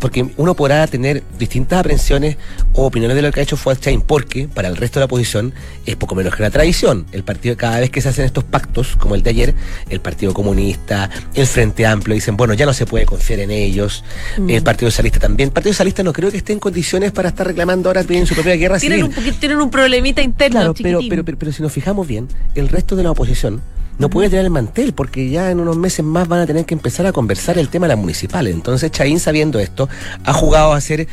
porque 0.00 0.26
uno 0.38 0.54
podrá 0.54 0.84
tener 0.88 1.22
distintas 1.38 1.78
aprensiones 1.78 2.36
o 2.74 2.86
opiniones 2.86 3.14
de 3.14 3.22
lo 3.22 3.30
que 3.30 3.40
ha 3.40 3.42
hecho 3.44 3.56
Fuad 3.56 3.78
Chain, 3.78 4.00
porque 4.02 4.48
para 4.48 4.66
el 4.66 4.76
resto 4.76 4.98
de 4.98 5.02
la 5.02 5.06
oposición 5.06 5.54
es 5.86 5.94
poco 5.94 6.16
menos 6.16 6.34
que 6.34 6.42
una 6.42 6.50
tradición. 6.50 7.06
El 7.12 7.22
partido, 7.22 7.56
cada 7.56 7.78
vez 7.78 7.90
que 7.90 8.00
se 8.00 8.08
hacen 8.08 8.24
estos 8.24 8.42
pactos, 8.42 8.79
como 8.98 9.14
el 9.14 9.22
de 9.22 9.30
ayer, 9.30 9.54
el 9.88 10.00
Partido 10.00 10.34
Comunista, 10.34 11.10
el 11.34 11.46
Frente 11.46 11.86
Amplio, 11.86 12.14
dicen, 12.14 12.36
bueno, 12.36 12.54
ya 12.54 12.66
no 12.66 12.72
se 12.72 12.86
puede 12.86 13.06
confiar 13.06 13.40
en 13.40 13.50
ellos. 13.50 14.04
El 14.48 14.62
Partido 14.62 14.90
Socialista 14.90 15.18
también. 15.18 15.48
El 15.48 15.52
Partido 15.52 15.72
Socialista 15.72 16.02
no 16.02 16.12
creo 16.12 16.30
que 16.30 16.38
esté 16.38 16.52
en 16.52 16.58
condiciones 16.58 17.12
para 17.12 17.28
estar 17.30 17.46
reclamando 17.46 17.88
ahora 17.88 18.04
en 18.08 18.26
su 18.26 18.34
propia 18.34 18.56
guerra 18.56 18.78
Tienen 18.78 19.12
civil. 19.12 19.28
un, 19.28 19.34
tienen 19.40 19.58
un 19.58 19.70
problemita 19.70 20.22
interno, 20.22 20.58
Claro, 20.60 20.74
pero, 20.74 21.00
pero, 21.08 21.24
pero, 21.24 21.38
pero 21.38 21.52
si 21.52 21.62
nos 21.62 21.72
fijamos 21.72 22.06
bien, 22.06 22.28
el 22.54 22.68
resto 22.68 22.96
de 22.96 23.02
la 23.02 23.10
oposición 23.10 23.60
no 24.00 24.08
puede 24.08 24.30
tirar 24.30 24.46
el 24.46 24.50
mantel 24.50 24.94
porque 24.94 25.28
ya 25.28 25.50
en 25.50 25.60
unos 25.60 25.76
meses 25.76 26.02
más 26.04 26.26
van 26.26 26.40
a 26.40 26.46
tener 26.46 26.64
que 26.64 26.72
empezar 26.74 27.06
a 27.06 27.12
conversar 27.12 27.58
el 27.58 27.68
tema 27.68 27.86
de 27.86 27.90
las 27.90 27.98
municipales. 27.98 28.54
Entonces 28.54 28.90
Chaín, 28.90 29.20
sabiendo 29.20 29.58
esto, 29.58 29.90
ha 30.24 30.32
jugado 30.32 30.72
a 30.72 30.76
hacer 30.76 31.06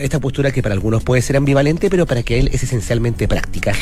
esta 0.00 0.18
postura 0.18 0.50
que 0.50 0.60
para 0.60 0.74
algunos 0.74 1.04
puede 1.04 1.22
ser 1.22 1.36
ambivalente, 1.36 1.88
pero 1.88 2.04
para 2.04 2.24
que 2.24 2.40
él 2.40 2.50
es 2.52 2.64
esencialmente 2.64 3.28
práctica. 3.28 3.72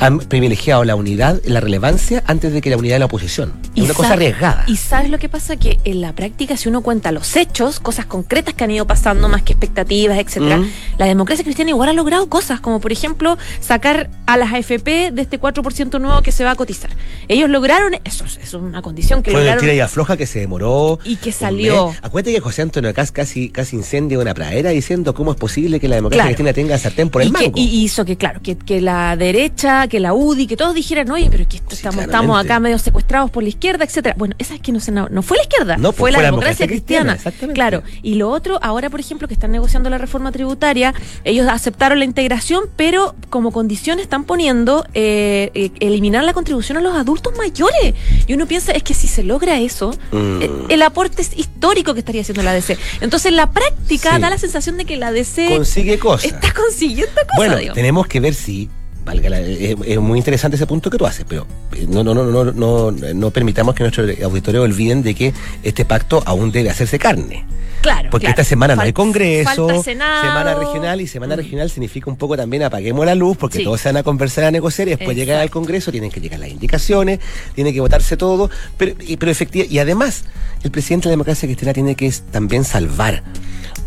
Han 0.00 0.18
privilegiado 0.18 0.84
la 0.84 0.96
unidad, 0.96 1.40
la 1.46 1.60
relevancia, 1.60 2.22
antes 2.26 2.52
de 2.52 2.60
que 2.60 2.68
la 2.68 2.76
unidad 2.76 2.96
de 2.96 2.98
la 3.00 3.06
oposición. 3.06 3.54
Es 3.74 3.84
una 3.84 3.94
cosa 3.94 4.08
sa- 4.10 4.14
arriesgada. 4.14 4.64
Y 4.66 4.76
sabes 4.76 5.10
lo 5.10 5.18
que 5.18 5.30
pasa 5.30 5.56
que 5.56 5.80
en 5.84 6.02
la 6.02 6.12
práctica, 6.14 6.58
si 6.58 6.68
uno 6.68 6.82
cuenta 6.82 7.12
los 7.12 7.34
hechos, 7.36 7.80
cosas 7.80 8.04
concretas 8.04 8.52
que 8.52 8.64
han 8.64 8.70
ido 8.70 8.86
pasando, 8.86 9.30
más 9.30 9.42
que 9.42 9.54
expectativas, 9.54 10.18
etcétera, 10.18 10.58
Mm. 10.58 10.66
la 10.98 11.06
democracia 11.06 11.42
cristiana 11.42 11.70
igual 11.70 11.88
ha 11.88 11.94
logrado 11.94 12.28
cosas, 12.28 12.60
como 12.60 12.80
por 12.80 12.92
ejemplo 12.92 13.38
sacar 13.60 14.10
a 14.26 14.36
las 14.36 14.52
AFP 14.52 15.10
de 15.10 15.22
este 15.22 15.40
4% 15.40 15.98
nuevo 15.98 16.20
que 16.20 16.32
se 16.32 16.44
va 16.44 16.50
a 16.50 16.54
cotizar. 16.54 16.90
Ellos 17.28 17.48
lograron 17.48 17.94
eso, 18.14 18.24
es 18.40 18.54
una 18.54 18.82
condición 18.82 19.22
que 19.22 19.30
Fue 19.30 19.40
una 19.40 19.50
lograron. 19.52 19.60
tira 19.62 19.74
y 19.74 19.80
afloja 19.80 20.16
que 20.16 20.26
se 20.26 20.40
demoró. 20.40 20.98
Y 21.04 21.16
que 21.16 21.32
salió. 21.32 21.92
Acuérdate 22.02 22.34
que 22.34 22.40
José 22.40 22.62
Antonio 22.62 22.92
Cas 22.94 23.12
casi, 23.12 23.48
casi 23.50 23.76
incendia 23.76 24.18
una 24.18 24.34
pradera 24.34 24.70
diciendo 24.70 25.14
cómo 25.14 25.32
es 25.32 25.36
posible 25.38 25.80
que 25.80 25.88
la 25.88 25.96
democracia 25.96 26.24
Claro. 26.24 26.34
cristiana 26.36 26.52
tenga 26.52 26.78
sartén 26.78 27.08
por 27.10 27.22
el 27.22 27.28
y, 27.28 27.32
que, 27.32 27.38
mango. 27.44 27.52
y 27.58 27.84
hizo 27.84 28.04
que, 28.04 28.16
claro, 28.16 28.40
que, 28.42 28.56
que 28.56 28.80
la 28.80 29.16
derecha, 29.16 29.88
que 29.88 30.00
la 30.00 30.12
UDI, 30.14 30.46
que 30.46 30.56
todos 30.56 30.74
dijeran, 30.74 31.10
oye, 31.10 31.28
pero 31.30 31.48
que 31.48 31.56
esto 31.56 31.70
Sí, 31.70 31.76
estamos, 31.76 32.04
estamos 32.04 32.44
acá 32.44 32.60
medio 32.60 32.78
secuestrados 32.78 33.30
por 33.30 33.42
la 33.42 33.48
izquierda, 33.48 33.84
etcétera. 33.84 34.14
Bueno, 34.18 34.34
esa 34.38 34.54
es 34.54 34.60
que 34.60 34.72
no, 34.72 34.80
se, 34.80 34.92
no, 34.92 35.08
no 35.08 35.22
fue 35.22 35.36
la 35.36 35.42
izquierda, 35.44 35.76
No, 35.76 35.92
fue, 35.92 36.10
pues, 36.10 36.12
la, 36.14 36.22
democracia 36.22 36.66
democracia 36.66 36.66
cristiana. 36.66 37.12
cristiana, 37.14 37.14
exactamente. 37.14 37.54
Claro. 37.54 37.82
Y 38.02 38.14
lo 38.16 38.30
otro, 38.30 38.58
ahora, 38.62 38.90
por 38.90 39.00
ejemplo, 39.00 39.28
que 39.28 39.34
están 39.34 39.52
negociando 39.52 39.88
la 39.90 39.98
reforma 39.98 40.32
tributaria, 40.32 40.92
ellos 41.24 41.46
aceptaron 41.48 41.98
la 41.98 42.04
integración, 42.04 42.64
pero 42.76 43.14
como 43.30 43.52
condición 43.52 43.98
están 44.00 44.24
poniendo 44.24 44.84
eh, 44.94 45.50
eh, 45.54 45.70
eliminar 45.80 46.24
la 46.24 46.32
contribución 46.32 46.78
a 46.78 46.80
los 46.80 46.94
adultos 46.94 47.32
mayores. 47.36 47.94
Y 48.26 48.34
uno 48.34 48.46
piensa, 48.46 48.72
es 48.72 48.82
que 48.82 48.94
si 48.94 49.06
se 49.08 49.22
logra 49.22 49.58
eso, 49.60 49.90
Mm. 50.12 50.42
eh, 50.42 50.50
el 50.70 50.82
aporte 50.82 51.22
es 51.22 51.30
histórico 51.36 51.94
que 51.94 52.00
estaría 52.00 52.22
haciendo 52.22 52.42
la 52.42 52.52
DC. 52.52 52.76
Entonces, 53.00 53.26
en 53.30 53.36
la 53.36 53.50
práctica 53.50 54.14
Sí. 54.16 54.20
da 54.20 54.30
la 54.30 54.38
sensación 54.38 54.76
de 54.76 54.84
que 54.84 54.96
la 54.96 55.12
DC 55.12 55.48
Consigue 55.48 55.98
cosas. 55.98 56.32
está 56.32 56.52
consiguiendo 56.52 57.12
cosas. 57.14 57.36
Bueno, 57.36 57.56
digo. 57.56 57.74
tenemos 57.74 58.06
que 58.06 58.20
ver 58.20 58.34
si. 58.34 58.68
Valga 59.02 59.30
la- 59.30 59.40
es, 59.40 59.76
es 59.86 59.98
muy 59.98 60.18
interesante 60.18 60.56
ese 60.56 60.66
punto 60.66 60.90
que 60.90 60.98
tú 60.98 61.06
haces, 61.06 61.24
pero 61.26 61.46
eh, 61.74 61.86
no, 61.88 62.04
no, 62.04 62.12
no, 62.14 62.24
no, 62.24 62.44
no, 62.52 62.90
no 62.90 63.30
permitamos 63.30 63.74
que 63.74 63.82
nuestros 63.82 64.10
auditores 64.22 64.60
olviden 64.60 65.02
de 65.02 65.14
que 65.14 65.32
este 65.62 65.86
pacto 65.86 66.22
aún 66.26 66.52
debe 66.52 66.68
hacerse 66.68 66.98
carne. 66.98 67.46
Claro. 67.80 68.10
Porque 68.10 68.26
claro. 68.26 68.40
esta 68.40 68.44
semana 68.48 68.76
no 68.76 68.82
hay 68.82 68.92
congreso, 68.92 69.82
semana 69.82 70.54
regional, 70.54 71.00
y 71.00 71.06
semana 71.06 71.36
regional 71.36 71.70
significa 71.70 72.10
un 72.10 72.16
poco 72.16 72.36
también 72.36 72.62
apaguemos 72.62 73.06
la 73.06 73.14
luz, 73.14 73.36
porque 73.36 73.58
Sí. 73.58 73.64
todos 73.64 73.80
se 73.80 73.88
van 73.88 73.96
a 73.98 74.02
conversar, 74.02 74.44
a 74.44 74.50
negociar, 74.50 74.88
y 74.88 74.92
después 74.92 75.16
llegan 75.16 75.36
al 75.36 75.44
Exacto. 75.44 75.60
congreso, 75.60 75.90
tienen 75.90 76.10
que 76.10 76.20
llegar 76.20 76.40
las 76.40 76.50
indicaciones, 76.50 77.20
tiene 77.54 77.72
que 77.72 77.80
votarse 77.80 78.16
todo, 78.16 78.50
pero, 78.76 78.94
y, 79.06 79.16
pero 79.16 79.32
efectivamente, 79.32 79.74
y 79.74 79.78
además, 79.78 80.24
el 80.62 80.70
presidente 80.70 81.04
de 81.04 81.10
la 81.10 81.12
democracia 81.12 81.46
cristiana 81.46 81.72
tiene 81.72 81.94
que 81.94 82.12
también 82.30 82.64
salvar 82.64 83.22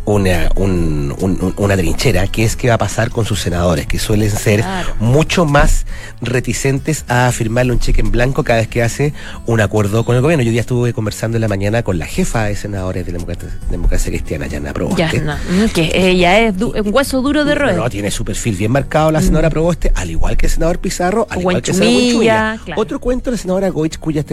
una, 0.05 0.49
un- 0.55 1.15
un- 1.19 1.37
un- 1.41 1.53
una 1.57 1.77
trinchera, 1.77 2.27
que 2.27 2.43
es 2.43 2.55
qué 2.55 2.67
va 2.67 2.73
a 2.75 2.77
pasar 2.77 3.09
con 3.09 3.25
sus 3.25 3.39
senadores, 3.41 3.87
que 3.87 3.99
suelen 3.99 4.29
ser 4.31 4.59
Claro. 4.59 4.95
mucho 4.99 5.45
más 5.45 5.85
reticentes 6.21 7.05
a 7.07 7.31
firmarle 7.31 7.71
un 7.73 7.79
cheque 7.79 8.01
en 8.01 8.11
blanco 8.11 8.43
cada 8.43 8.59
vez 8.59 8.67
que 8.67 8.81
hace 8.83 9.13
un 9.45 9.61
acuerdo 9.61 10.03
con 10.03 10.15
el 10.15 10.21
gobierno. 10.21 10.43
Yo 10.43 10.51
ya 10.51 10.61
estuve 10.61 10.91
conversando 10.93 11.37
en 11.37 11.41
la 11.41 11.47
mañana 11.47 11.83
con 11.83 11.99
la 11.99 12.05
jefa 12.05 12.45
de 12.45 12.55
senadores 12.55 13.05
de 13.05 13.11
la 13.13 13.17
democracia, 13.19 13.49
democracia 13.71 14.11
cristiana, 14.11 14.47
Yana 14.47 14.73
Proboste. 14.73 15.01
Ya, 15.01 15.13
no, 15.21 15.35
mm, 15.35 15.69
que 15.69 15.91
ella 16.09 16.39
es 16.41 16.55
un 16.61 16.93
hueso 16.93 17.21
duro 17.21 17.45
de 17.45 17.55
roer. 17.55 17.75
No, 17.75 17.89
tiene 17.89 18.11
su 18.11 18.25
perfil 18.25 18.55
bien 18.55 18.71
marcado 18.71 19.11
la 19.11 19.21
senadora 19.21 19.49
Proboste, 19.49 19.91
al 19.95 20.09
igual 20.11 20.35
que 20.37 20.47
el 20.47 20.51
senador 20.51 20.79
Pizarro, 20.79 21.27
al 21.29 21.39
igual 21.39 21.61
que 21.61 21.71
el 21.71 21.77
senador 21.77 22.59
claro. 22.65 22.81
Otro 22.81 22.99
cuento 22.99 23.29
de 23.31 23.37
la 23.37 23.41
senadora 23.41 23.69
Goich, 23.69 23.97
cuyas, 23.99 24.25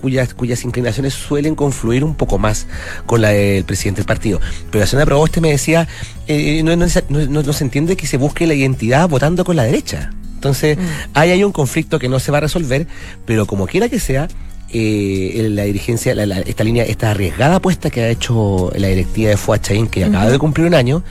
cuyas, 0.00 0.34
cuyas 0.34 0.64
inclinaciones 0.64 1.14
suelen 1.14 1.54
confluir 1.54 2.04
un 2.04 2.14
poco 2.14 2.38
más 2.38 2.66
con 3.06 3.20
la 3.20 3.28
del 3.30 3.64
presidente 3.64 4.00
del 4.00 4.06
partido. 4.06 4.40
Pero 4.70 4.80
la 4.80 4.86
senadora 4.86 5.06
Proboste 5.06 5.40
me 5.40 5.50
decía, 5.50 5.86
eh, 6.26 6.62
no, 6.64 6.74
no 6.76 6.88
se- 6.88 7.04
no- 7.08 7.52
se 7.52 7.64
entiende 7.64 7.96
que 7.96 8.06
se 8.06 8.16
busque 8.16 8.46
la 8.46 8.54
identidad 8.54 9.08
votando 9.08 9.44
con 9.44 9.56
la 9.56 9.64
derecha. 9.64 10.10
Entonces, 10.34 10.76
Mm. 10.76 10.80
ahí 11.14 11.30
hay 11.30 11.44
un 11.44 11.52
conflicto 11.52 11.98
que 11.98 12.08
no 12.08 12.18
se 12.20 12.30
va 12.30 12.38
a 12.38 12.42
resolver, 12.42 12.86
pero 13.24 13.46
como 13.46 13.66
quiera 13.66 13.88
que 13.88 13.98
sea, 14.00 14.28
eh, 14.72 15.48
la 15.50 15.62
dirigencia, 15.62 16.14
la- 16.14 16.26
la- 16.26 16.40
esta 16.40 16.64
línea, 16.64 16.84
esta 16.84 17.12
arriesgada 17.12 17.56
apuesta 17.56 17.88
que 17.88 18.02
ha 18.02 18.08
hecho 18.10 18.70
la 18.76 18.88
directiva 18.88 19.30
de 19.30 19.36
Fuad 19.36 19.60
Chaín, 19.60 19.86
que 19.86 20.04
acaba 20.04 20.28
de 20.30 20.38
cumplir 20.38 20.66
un 20.66 20.74
año, 20.74 21.02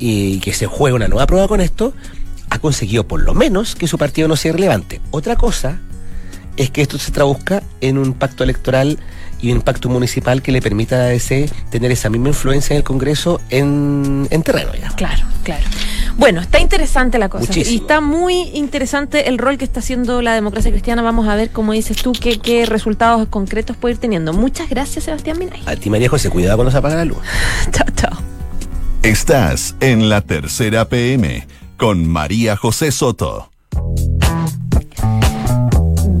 y 0.00 0.38
que 0.40 0.52
se 0.52 0.66
juega 0.66 0.96
una 0.96 1.08
nueva 1.08 1.26
prueba 1.26 1.48
con 1.48 1.60
esto, 1.60 1.92
ha 2.50 2.58
conseguido 2.58 3.06
por 3.06 3.20
lo 3.22 3.34
menos 3.34 3.74
que 3.74 3.86
su 3.88 3.98
partido 3.98 4.26
no 4.28 4.36
sea 4.36 4.52
relevante. 4.52 5.00
Otra 5.10 5.36
cosa 5.36 5.80
es 6.56 6.70
que 6.70 6.82
esto 6.82 6.98
se 6.98 7.12
traduzca 7.12 7.62
en 7.80 7.98
un 7.98 8.14
pacto 8.14 8.42
electoral 8.44 8.98
y 9.40 9.52
un 9.52 9.62
pacto 9.62 9.88
municipal 9.88 10.42
que 10.42 10.52
le 10.52 10.60
permita 10.60 10.96
a 10.96 11.06
ADC 11.08 11.50
tener 11.70 11.90
esa 11.90 12.10
misma 12.10 12.28
influencia 12.28 12.74
en 12.74 12.78
el 12.78 12.84
Congreso 12.84 13.40
en, 13.50 14.26
en 14.30 14.42
terreno 14.42 14.72
ya. 14.74 14.88
Claro, 14.90 15.24
claro. 15.44 15.64
Bueno, 16.16 16.40
está 16.40 16.58
interesante 16.58 17.16
la 17.18 17.28
cosa. 17.28 17.46
Muchísimo. 17.46 17.74
Y 17.74 17.80
está 17.80 18.00
muy 18.00 18.34
interesante 18.54 19.28
el 19.28 19.38
rol 19.38 19.56
que 19.56 19.64
está 19.64 19.78
haciendo 19.80 20.20
la 20.20 20.34
democracia 20.34 20.70
cristiana. 20.72 21.00
Vamos 21.00 21.28
a 21.28 21.36
ver, 21.36 21.50
como 21.50 21.72
dices 21.72 21.96
tú, 21.96 22.12
qué, 22.12 22.40
qué 22.40 22.66
resultados 22.66 23.28
concretos 23.28 23.76
puede 23.76 23.94
ir 23.94 24.00
teniendo. 24.00 24.32
Muchas 24.32 24.68
gracias, 24.68 25.04
Sebastián 25.04 25.38
Minay. 25.38 25.62
A 25.66 25.76
ti, 25.76 25.90
María 25.90 26.08
José, 26.08 26.28
cuidado 26.28 26.56
cuando 26.56 26.72
se 26.72 26.78
apaga 26.78 26.96
la 26.96 27.04
luz. 27.04 27.18
Chao, 27.70 27.86
chao. 27.94 28.18
Estás 29.02 29.76
en 29.78 30.08
la 30.08 30.20
tercera 30.22 30.88
PM 30.88 31.46
con 31.76 32.08
María 32.08 32.56
José 32.56 32.90
Soto. 32.90 33.50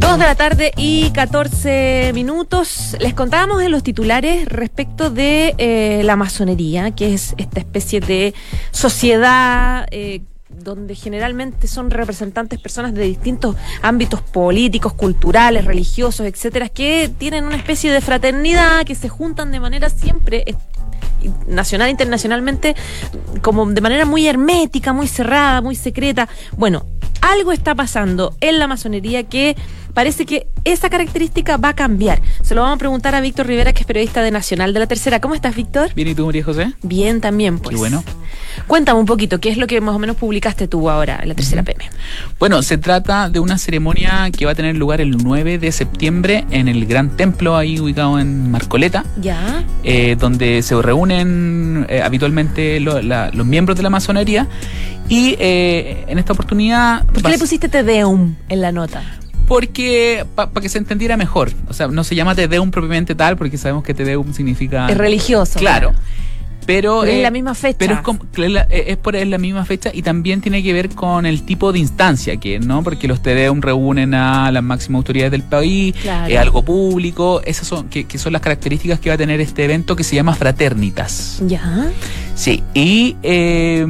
Dos 0.08 0.18
de 0.18 0.24
la 0.24 0.36
tarde 0.36 0.72
y 0.74 1.10
14 1.10 2.12
minutos. 2.14 2.96
Les 2.98 3.12
contábamos 3.12 3.62
en 3.62 3.70
los 3.70 3.82
titulares 3.82 4.48
respecto 4.48 5.10
de 5.10 5.54
eh, 5.58 6.00
la 6.02 6.16
masonería, 6.16 6.92
que 6.92 7.12
es 7.12 7.34
esta 7.36 7.60
especie 7.60 8.00
de 8.00 8.32
sociedad 8.70 9.86
eh, 9.90 10.22
donde 10.48 10.94
generalmente 10.94 11.68
son 11.68 11.90
representantes 11.90 12.58
personas 12.58 12.94
de 12.94 13.02
distintos 13.02 13.54
ámbitos 13.82 14.22
políticos, 14.22 14.94
culturales, 14.94 15.66
religiosos, 15.66 16.26
etcétera, 16.26 16.70
que 16.70 17.10
tienen 17.18 17.44
una 17.44 17.56
especie 17.56 17.92
de 17.92 18.00
fraternidad, 18.00 18.86
que 18.86 18.94
se 18.94 19.10
juntan 19.10 19.52
de 19.52 19.60
manera 19.60 19.90
siempre 19.90 20.44
eh, 20.46 20.54
nacional 21.46 21.90
internacionalmente 21.90 22.76
como 23.42 23.66
de 23.66 23.80
manera 23.82 24.06
muy 24.06 24.26
hermética, 24.26 24.94
muy 24.94 25.06
cerrada, 25.06 25.60
muy 25.60 25.74
secreta. 25.74 26.30
Bueno, 26.56 26.86
algo 27.20 27.52
está 27.52 27.74
pasando 27.74 28.34
en 28.40 28.58
la 28.58 28.66
masonería 28.66 29.24
que 29.24 29.56
parece 29.98 30.26
que 30.26 30.46
esa 30.62 30.88
característica 30.90 31.56
va 31.56 31.70
a 31.70 31.74
cambiar. 31.74 32.20
Se 32.42 32.54
lo 32.54 32.62
vamos 32.62 32.76
a 32.76 32.78
preguntar 32.78 33.16
a 33.16 33.20
Víctor 33.20 33.48
Rivera, 33.48 33.72
que 33.72 33.80
es 33.80 33.86
periodista 33.86 34.22
de 34.22 34.30
Nacional 34.30 34.72
de 34.72 34.78
la 34.78 34.86
Tercera. 34.86 35.20
¿Cómo 35.20 35.34
estás, 35.34 35.56
Víctor? 35.56 35.92
Bien, 35.96 36.06
¿y 36.06 36.14
tú, 36.14 36.24
María 36.24 36.44
José? 36.44 36.72
Bien, 36.84 37.20
también, 37.20 37.58
pues. 37.58 37.74
Qué 37.74 37.80
bueno. 37.80 38.04
Cuéntame 38.68 39.00
un 39.00 39.06
poquito, 39.06 39.40
¿qué 39.40 39.48
es 39.48 39.56
lo 39.56 39.66
que 39.66 39.80
más 39.80 39.96
o 39.96 39.98
menos 39.98 40.14
publicaste 40.14 40.68
tú 40.68 40.88
ahora 40.88 41.18
en 41.20 41.28
la 41.30 41.34
Tercera 41.34 41.64
PM? 41.64 41.84
Bueno, 42.38 42.62
se 42.62 42.78
trata 42.78 43.28
de 43.28 43.40
una 43.40 43.58
ceremonia 43.58 44.30
que 44.30 44.44
va 44.46 44.52
a 44.52 44.54
tener 44.54 44.76
lugar 44.76 45.00
el 45.00 45.16
9 45.16 45.58
de 45.58 45.72
septiembre 45.72 46.44
en 46.52 46.68
el 46.68 46.86
Gran 46.86 47.16
Templo, 47.16 47.56
ahí 47.56 47.80
ubicado 47.80 48.20
en 48.20 48.52
Marcoleta, 48.52 49.04
Ya. 49.20 49.64
eh, 49.82 50.14
donde 50.16 50.62
se 50.62 50.80
reúnen 50.80 51.86
eh, 51.88 52.02
habitualmente 52.02 52.78
lo- 52.78 53.02
la- 53.02 53.32
los 53.32 53.44
miembros 53.46 53.76
de 53.76 53.82
la 53.82 53.90
masonería. 53.90 54.46
Y 55.08 55.34
eh, 55.40 56.04
en 56.06 56.20
esta 56.20 56.34
oportunidad. 56.34 57.04
¿Por 57.06 57.16
qué 57.16 57.22
vas- 57.22 57.32
le 57.32 57.38
pusiste 57.40 57.68
Te 57.68 57.82
Deum 57.82 58.36
en 58.48 58.60
la 58.60 58.70
nota? 58.70 59.02
Porque, 59.48 60.24
para 60.34 60.50
que 60.60 60.68
se 60.68 60.78
entendiera 60.78 61.16
mejor. 61.16 61.50
O 61.68 61.72
sea, 61.72 61.88
no 61.88 62.04
se 62.04 62.14
llama 62.14 62.34
Te 62.34 62.46
Deum 62.48 62.70
propiamente 62.70 63.14
tal, 63.14 63.36
porque 63.36 63.56
sabemos 63.58 63.82
que 63.82 63.94
Te 63.94 64.04
Deum 64.04 64.32
significa. 64.34 64.88
Es 64.88 64.96
religioso. 64.98 65.58
Claro. 65.58 65.92
Pero, 66.66 67.00
Pero 67.00 67.04
es 67.04 67.14
eh, 67.20 67.22
la 67.22 67.30
misma 67.30 67.54
fecha. 67.54 67.78
Pero 67.78 67.94
es, 67.94 68.00
como- 68.02 68.20
es 68.36 68.50
la- 68.50 68.66
es 68.68 68.98
por 68.98 69.16
es 69.16 69.26
la 69.26 69.38
misma 69.38 69.64
fecha 69.64 69.90
y 69.90 70.02
también 70.02 70.42
tiene 70.42 70.62
que 70.62 70.74
ver 70.74 70.90
con 70.90 71.24
el 71.24 71.42
tipo 71.44 71.72
de 71.72 71.78
instancia 71.78 72.36
que 72.36 72.56
es, 72.56 72.66
¿no? 72.66 72.82
Porque 72.82 73.08
los 73.08 73.22
TDEUM 73.22 73.62
reúnen 73.62 74.12
a 74.12 74.52
las 74.52 74.62
máximas 74.62 74.98
autoridades 74.98 75.30
del 75.32 75.44
país, 75.44 75.94
Claro. 76.02 76.28
es 76.30 76.38
algo 76.38 76.62
público, 76.62 77.40
esas 77.46 77.66
son, 77.66 77.88
que, 77.88 78.04
que 78.04 78.18
son 78.18 78.34
las 78.34 78.42
características 78.42 79.00
que 79.00 79.08
va 79.08 79.14
a 79.14 79.18
tener 79.18 79.40
este 79.40 79.64
evento 79.64 79.96
que 79.96 80.04
se 80.04 80.14
llama 80.14 80.34
Fraternitas. 80.34 81.40
Ya. 81.46 81.86
Sí, 82.34 82.62
y 82.74 83.16
eh, 83.22 83.86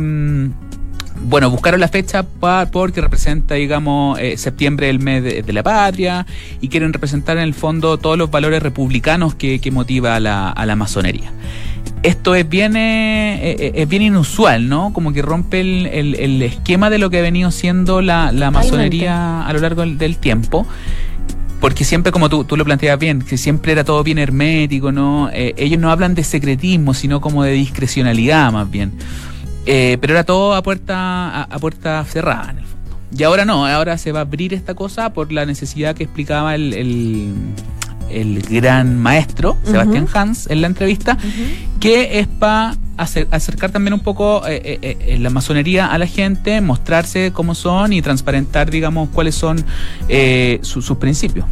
bueno, 1.28 1.50
buscaron 1.50 1.80
la 1.80 1.88
fecha 1.88 2.22
pa- 2.22 2.66
porque 2.70 3.00
representa, 3.00 3.54
digamos, 3.54 4.18
eh, 4.18 4.36
septiembre 4.36 4.88
el 4.90 4.98
mes 4.98 5.22
de, 5.22 5.42
de 5.42 5.52
la 5.52 5.62
patria 5.62 6.26
y 6.60 6.68
quieren 6.68 6.92
representar 6.92 7.36
en 7.36 7.42
el 7.44 7.54
fondo 7.54 7.98
todos 7.98 8.16
los 8.16 8.30
valores 8.30 8.62
republicanos 8.62 9.34
que, 9.34 9.58
que 9.60 9.70
motiva 9.70 10.16
a 10.16 10.20
la, 10.20 10.50
a 10.50 10.66
la 10.66 10.76
masonería. 10.76 11.30
Esto 12.02 12.34
es 12.34 12.48
bien, 12.48 12.76
eh, 12.76 13.40
eh, 13.42 13.72
es 13.74 13.88
bien 13.88 14.02
inusual, 14.02 14.68
¿no? 14.68 14.92
Como 14.92 15.12
que 15.12 15.20
rompe 15.20 15.60
el, 15.60 15.86
el- 15.86 16.14
el 16.14 16.42
esquema 16.42 16.90
de 16.90 16.98
lo 16.98 17.10
que 17.10 17.18
ha 17.18 17.22
venido 17.22 17.50
siendo 17.50 18.00
la, 18.02 18.30
la 18.32 18.50
masonería 18.50 19.46
a 19.46 19.52
lo 19.52 19.58
largo 19.60 19.80
del, 19.82 19.98
del 19.98 20.16
tiempo. 20.16 20.66
Porque 21.60 21.84
siempre, 21.84 22.12
como 22.12 22.28
tú, 22.28 22.44
tú 22.44 22.56
lo 22.56 22.64
planteabas 22.64 23.00
bien, 23.00 23.20
que 23.20 23.36
siempre 23.36 23.72
era 23.72 23.82
todo 23.82 24.04
bien 24.04 24.18
hermético, 24.18 24.92
¿no? 24.92 25.28
Eh, 25.32 25.54
ellos 25.56 25.80
no 25.80 25.90
hablan 25.90 26.14
de 26.14 26.22
secretismo, 26.22 26.94
sino 26.94 27.20
como 27.20 27.42
de 27.42 27.50
discrecionalidad 27.52 28.52
más 28.52 28.70
bien. 28.70 28.92
Eh, 29.70 29.98
pero 30.00 30.14
era 30.14 30.24
todo 30.24 30.54
a 30.54 30.62
puerta, 30.62 30.96
a, 31.28 31.42
a 31.42 31.58
puerta 31.58 32.02
cerrada 32.06 32.50
en 32.52 32.58
el 32.58 32.64
fondo. 32.64 32.98
Y 33.14 33.22
ahora 33.22 33.44
no, 33.44 33.66
ahora 33.66 33.98
se 33.98 34.12
va 34.12 34.20
a 34.20 34.22
abrir 34.22 34.54
esta 34.54 34.74
cosa 34.74 35.12
por 35.12 35.30
la 35.30 35.44
necesidad 35.44 35.94
que 35.94 36.04
explicaba 36.04 36.54
el, 36.54 36.72
el, 36.72 37.34
el 38.10 38.40
gran 38.42 38.98
maestro, 38.98 39.56
Sebastián 39.64 40.06
Hans, 40.14 40.46
en 40.50 40.62
la 40.62 40.66
entrevista, 40.68 41.18
que 41.80 42.18
es 42.18 42.26
para 42.26 42.76
acercar 42.96 43.70
también 43.70 43.92
un 43.94 44.00
poco 44.00 44.42
eh, 44.48 44.78
eh, 44.82 44.96
eh, 45.00 45.18
la 45.18 45.28
masonería 45.30 45.86
a 45.86 45.98
la 45.98 46.06
gente, 46.06 46.60
mostrarse 46.62 47.30
cómo 47.32 47.54
son 47.54 47.92
y 47.92 48.00
transparentar, 48.02 48.70
digamos, 48.70 49.10
cuáles 49.10 49.34
son 49.34 49.62
eh, 50.08 50.58
su- 50.62 50.80
sus 50.82 50.96
principios. 50.96 51.44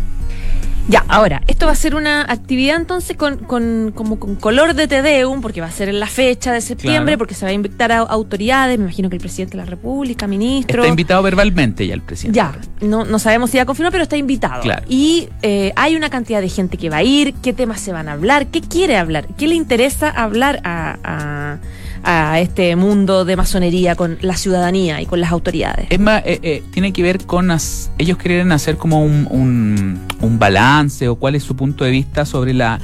Ya, 0.88 1.04
ahora, 1.08 1.42
esto 1.48 1.66
va 1.66 1.72
a 1.72 1.76
ser 1.76 1.96
una 1.96 2.22
actividad 2.22 2.76
entonces 2.76 3.16
con, 3.16 3.38
con, 3.38 3.90
como 3.92 4.20
con 4.20 4.36
color 4.36 4.74
de 4.74 4.86
Tedeum, 4.86 5.40
porque 5.40 5.60
va 5.60 5.66
a 5.66 5.70
ser 5.72 5.88
en 5.88 5.98
la 5.98 6.06
fecha 6.06 6.52
de 6.52 6.60
septiembre, 6.60 7.04
Claro. 7.14 7.18
porque 7.18 7.34
se 7.34 7.44
va 7.44 7.50
a 7.50 7.54
invitar 7.54 7.90
a 7.90 7.98
autoridades, 7.98 8.78
me 8.78 8.84
imagino 8.84 9.10
que 9.10 9.16
el 9.16 9.20
presidente 9.20 9.56
de 9.56 9.64
la 9.64 9.68
República, 9.68 10.28
ministro. 10.28 10.82
Está 10.82 10.88
invitado 10.88 11.22
verbalmente 11.24 11.86
ya 11.88 11.94
el 11.94 12.02
presidente. 12.02 12.36
Ya, 12.36 12.54
no, 12.80 13.04
no 13.04 13.18
sabemos 13.18 13.50
si 13.50 13.56
ya 13.56 13.66
confirmado, 13.66 13.90
pero 13.92 14.04
está 14.04 14.16
invitado. 14.16 14.62
Claro. 14.62 14.84
Y 14.88 15.28
eh, 15.42 15.72
hay 15.74 15.96
una 15.96 16.08
cantidad 16.08 16.40
de 16.40 16.48
gente 16.48 16.76
que 16.76 16.88
va 16.88 16.98
a 16.98 17.02
ir, 17.02 17.34
qué 17.42 17.52
temas 17.52 17.80
se 17.80 17.92
van 17.92 18.08
a 18.08 18.12
hablar, 18.12 18.46
qué 18.46 18.60
quiere 18.60 18.96
hablar, 18.96 19.26
qué 19.36 19.48
le 19.48 19.56
interesa 19.56 20.08
hablar 20.08 20.60
a, 20.62 20.98
a- 21.02 21.58
a 22.02 22.40
este 22.40 22.76
mundo 22.76 23.24
de 23.24 23.36
masonería 23.36 23.94
con 23.96 24.18
la 24.20 24.36
ciudadanía 24.36 25.00
y 25.00 25.06
con 25.06 25.20
las 25.20 25.32
autoridades. 25.32 25.86
Es 25.90 26.00
más, 26.00 26.22
eh, 26.24 26.38
eh, 26.42 26.62
tiene 26.70 26.92
que 26.92 27.02
ver 27.02 27.24
con... 27.26 27.50
as- 27.50 27.90
ellos 27.98 28.16
quieren 28.18 28.52
hacer 28.52 28.76
como 28.76 29.02
un, 29.02 29.26
un- 29.30 29.98
un 30.20 30.38
balance 30.38 31.08
o 31.08 31.16
cuál 31.16 31.34
es 31.34 31.42
su 31.42 31.56
punto 31.56 31.84
de 31.84 31.90
vista 31.90 32.24
sobre 32.24 32.54
la, 32.54 32.78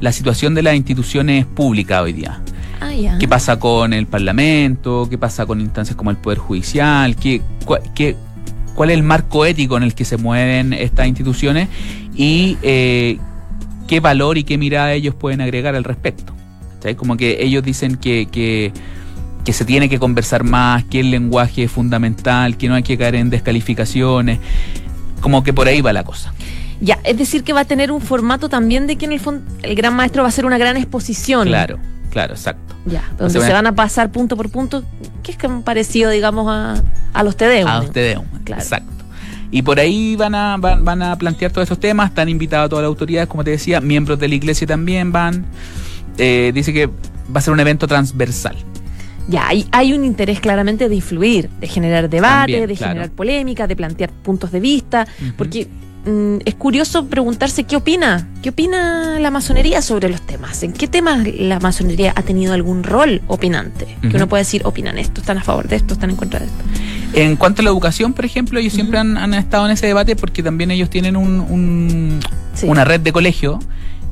la 0.00 0.12
situación 0.12 0.54
de 0.54 0.62
las 0.62 0.74
instituciones 0.76 1.46
públicas 1.46 2.02
hoy 2.02 2.12
día. 2.12 2.40
Ah. 2.80 2.90
¿Qué 3.18 3.26
pasa 3.26 3.58
con 3.58 3.92
el 3.94 4.06
Parlamento? 4.06 5.06
¿Qué 5.08 5.16
pasa 5.18 5.46
con 5.46 5.60
instancias 5.60 5.96
como 5.96 6.10
el 6.10 6.16
Poder 6.18 6.38
Judicial? 6.38 7.16
¿Qué, 7.16 7.40
cua- 7.64 7.80
qué- 7.94 8.16
¿Cuál 8.74 8.90
es 8.90 8.96
el 8.98 9.02
marco 9.02 9.46
ético 9.46 9.78
en 9.78 9.82
el 9.84 9.94
que 9.94 10.04
se 10.04 10.18
mueven 10.18 10.74
estas 10.74 11.06
instituciones? 11.06 11.68
Y 12.14 12.58
eh, 12.60 13.18
qué 13.88 14.00
valor 14.00 14.36
y 14.36 14.44
qué 14.44 14.58
mirada 14.58 14.92
ellos 14.92 15.14
pueden 15.14 15.40
agregar 15.40 15.74
al 15.74 15.84
respecto. 15.84 16.34
¿Cachai? 16.76 16.94
Como 16.94 17.16
que 17.16 17.42
ellos 17.42 17.62
dicen 17.62 17.96
que, 17.96 18.26
que, 18.30 18.72
que 19.44 19.52
se 19.52 19.64
tiene 19.64 19.88
que 19.88 19.98
conversar 19.98 20.44
más, 20.44 20.84
que 20.84 21.00
el 21.00 21.10
lenguaje 21.10 21.64
es 21.64 21.70
fundamental, 21.70 22.56
que 22.56 22.68
no 22.68 22.74
hay 22.74 22.82
que 22.82 22.96
caer 22.96 23.16
en 23.16 23.30
descalificaciones. 23.30 24.38
Como 25.20 25.42
que 25.42 25.52
por 25.52 25.66
ahí 25.68 25.80
va 25.80 25.92
la 25.92 26.04
cosa. 26.04 26.32
Ya, 26.80 26.98
es 27.04 27.16
decir 27.16 27.42
que 27.42 27.52
va 27.54 27.60
a 27.60 27.64
tener 27.64 27.90
un 27.90 28.00
formato 28.02 28.48
también 28.48 28.86
de 28.86 28.96
que 28.96 29.06
en 29.06 29.12
el 29.12 29.20
fondo 29.20 29.42
el 29.62 29.74
gran 29.74 29.94
maestro 29.94 30.22
va 30.22 30.28
a 30.28 30.30
hacer 30.30 30.44
una 30.44 30.58
gran 30.58 30.76
exposición. 30.76 31.48
Claro, 31.48 31.78
claro, 32.10 32.34
exacto. 32.34 32.74
Ya, 32.84 33.02
donde 33.18 33.40
Se 33.40 33.46
se, 33.46 33.52
van- 33.52 33.66
a 33.66 33.74
pasar 33.74 34.12
punto 34.12 34.36
por 34.36 34.50
punto, 34.50 34.84
que 35.22 35.32
es 35.32 35.38
parecido, 35.64 36.10
digamos, 36.10 36.46
a, 36.48 36.82
a 37.14 37.22
los 37.24 37.34
TD. 37.36 37.62
A 37.66 37.80
ustedes, 37.80 38.18
Claro. 38.44 38.62
exacto. 38.62 38.92
Y 39.50 39.62
por 39.62 39.80
ahí 39.80 40.16
van 40.16 40.34
a, 40.34 40.56
van, 40.58 40.84
van 40.84 41.02
a 41.02 41.16
plantear 41.16 41.50
todos 41.50 41.66
esos 41.66 41.80
temas, 41.80 42.10
están 42.10 42.28
invitados 42.28 42.68
todas 42.68 42.82
las 42.82 42.88
autoridades, 42.88 43.28
como 43.28 43.42
te 43.42 43.50
decía, 43.52 43.80
miembros 43.80 44.18
de 44.18 44.28
la 44.28 44.34
iglesia 44.34 44.66
también 44.66 45.12
van. 45.12 45.46
Eh, 46.18 46.52
dice 46.54 46.72
que 46.72 46.86
va 46.86 47.38
a 47.38 47.40
ser 47.40 47.52
un 47.52 47.60
evento 47.60 47.86
transversal. 47.86 48.56
Ya, 49.28 49.48
hay, 49.48 49.66
hay 49.72 49.92
un 49.92 50.04
interés 50.04 50.38
claramente 50.40 50.88
de 50.88 50.94
influir, 50.94 51.50
de 51.60 51.66
generar 51.66 52.08
debate, 52.08 52.52
También, 52.52 52.68
de 52.68 52.74
claro. 52.76 52.92
generar 52.92 53.10
polémica, 53.10 53.66
de 53.66 53.74
plantear 53.74 54.10
puntos 54.10 54.52
de 54.52 54.60
vista, 54.60 55.04
porque 55.36 55.66
mm, 56.06 56.36
es 56.44 56.54
curioso 56.54 57.06
preguntarse 57.06 57.64
qué 57.64 57.74
opina, 57.74 58.28
qué 58.40 58.50
opina 58.50 59.18
la 59.18 59.32
masonería 59.32 59.82
sobre 59.82 60.08
los 60.08 60.20
temas, 60.20 60.62
en 60.62 60.72
qué 60.72 60.86
temas 60.86 61.26
la 61.40 61.58
masonería 61.58 62.12
ha 62.14 62.22
tenido 62.22 62.52
algún 62.54 62.84
rol 62.84 63.20
opinante, 63.26 63.88
que 64.00 64.16
uno 64.16 64.28
puede 64.28 64.42
decir, 64.42 64.62
opinan 64.64 64.96
esto, 64.96 65.20
están 65.22 65.38
a 65.38 65.42
favor 65.42 65.66
de 65.66 65.74
esto, 65.74 65.94
están 65.94 66.10
en 66.10 66.16
contra 66.16 66.38
de 66.38 66.46
esto. 66.46 66.58
En 67.14 67.34
cuanto 67.34 67.62
a 67.62 67.64
la 67.64 67.70
educación, 67.70 68.12
por 68.12 68.24
ejemplo, 68.24 68.60
ellos 68.60 68.74
siempre 68.74 69.00
han, 69.00 69.16
han 69.18 69.34
estado 69.34 69.66
en 69.66 69.72
ese 69.72 69.88
debate 69.88 70.14
porque 70.14 70.44
también 70.44 70.70
ellos 70.70 70.88
tienen 70.88 71.16
un, 71.16 71.40
un- 71.40 72.20
Sí. 72.54 72.66
una 72.68 72.84
red 72.86 73.00
de 73.00 73.12
colegio. 73.12 73.58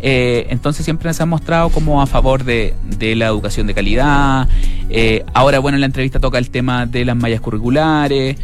Eh, 0.01 0.47
entonces 0.51 0.85
siempre 0.85 1.13
se 1.15 1.23
han 1.23 1.29
mostrado 1.29 1.71
como 1.71 2.03
a 2.03 2.07
favor 2.07 2.45
de, 2.45 2.75
de 2.99 3.15
la 3.17 3.27
educación 3.27 3.67
de 3.67 3.75
calidad. 3.75 4.49
Eh, 4.91 5.25
ahora, 5.35 5.59
bueno, 5.61 5.77
en 5.77 5.81
la 5.81 5.87
entrevista 5.87 6.21
toca 6.21 6.39
el 6.39 6.51
tema 6.51 6.87
de 6.87 7.05
las 7.05 7.17
mallas 7.17 7.41
curriculares, 7.41 8.37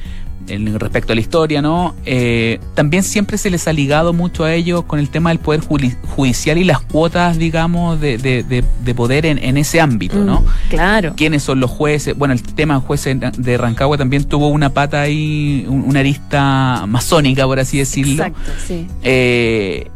en 0.49 0.81
respecto 0.81 1.13
a 1.13 1.15
la 1.15 1.21
historia, 1.21 1.61
¿no? 1.63 1.95
Eh, 2.07 2.59
también 2.75 3.03
siempre 3.05 3.37
se 3.39 3.51
les 3.51 3.69
ha 3.69 3.73
ligado 3.73 4.13
mucho 4.13 4.43
a 4.43 4.53
ellos 4.55 4.83
con 4.85 4.99
el 4.99 5.09
tema 5.11 5.29
del 5.31 5.39
poder 5.39 5.61
judicial 5.61 6.59
y 6.59 6.65
las 6.65 6.81
cuotas, 6.81 7.39
digamos, 7.39 8.01
de, 8.01 8.17
de- 8.19 8.43
de- 8.43 8.65
de 8.83 8.95
poder 8.95 9.27
en, 9.27 9.39
en 9.39 9.59
ese 9.59 9.81
ámbito, 9.81 10.17
¿no? 10.19 10.41
Mm, 10.41 10.45
claro. 10.71 11.13
quiénes 11.15 11.43
son 11.45 11.61
los 11.61 11.71
jueces. 11.71 12.17
Bueno, 12.17 12.33
el 12.35 12.43
tema 12.43 12.75
de 12.75 12.81
jueces 12.81 13.17
de 13.37 13.59
Rancagua 13.59 13.97
también 13.99 14.25
tuvo 14.25 14.49
una 14.49 14.71
pata 14.71 15.03
ahí, 15.03 15.67
un- 15.69 15.83
una 15.85 16.01
arista 16.01 16.85
masónica, 16.89 17.45
por 17.45 17.61
así 17.61 17.79
decirlo. 17.79 18.25
Exacto, 18.25 18.51
sí. 18.67 18.89
Eh, 19.05 19.89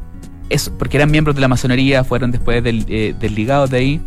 eso, 0.50 0.72
porque 0.78 0.96
eran 0.98 1.10
miembros 1.10 1.34
de 1.34 1.40
la 1.40 1.48
masonería, 1.48 2.04
fueron 2.04 2.30
después 2.30 2.62
del, 2.62 2.84
eh, 2.88 3.14
desligados 3.18 3.70
de 3.70 3.76
ahí. 3.78 4.00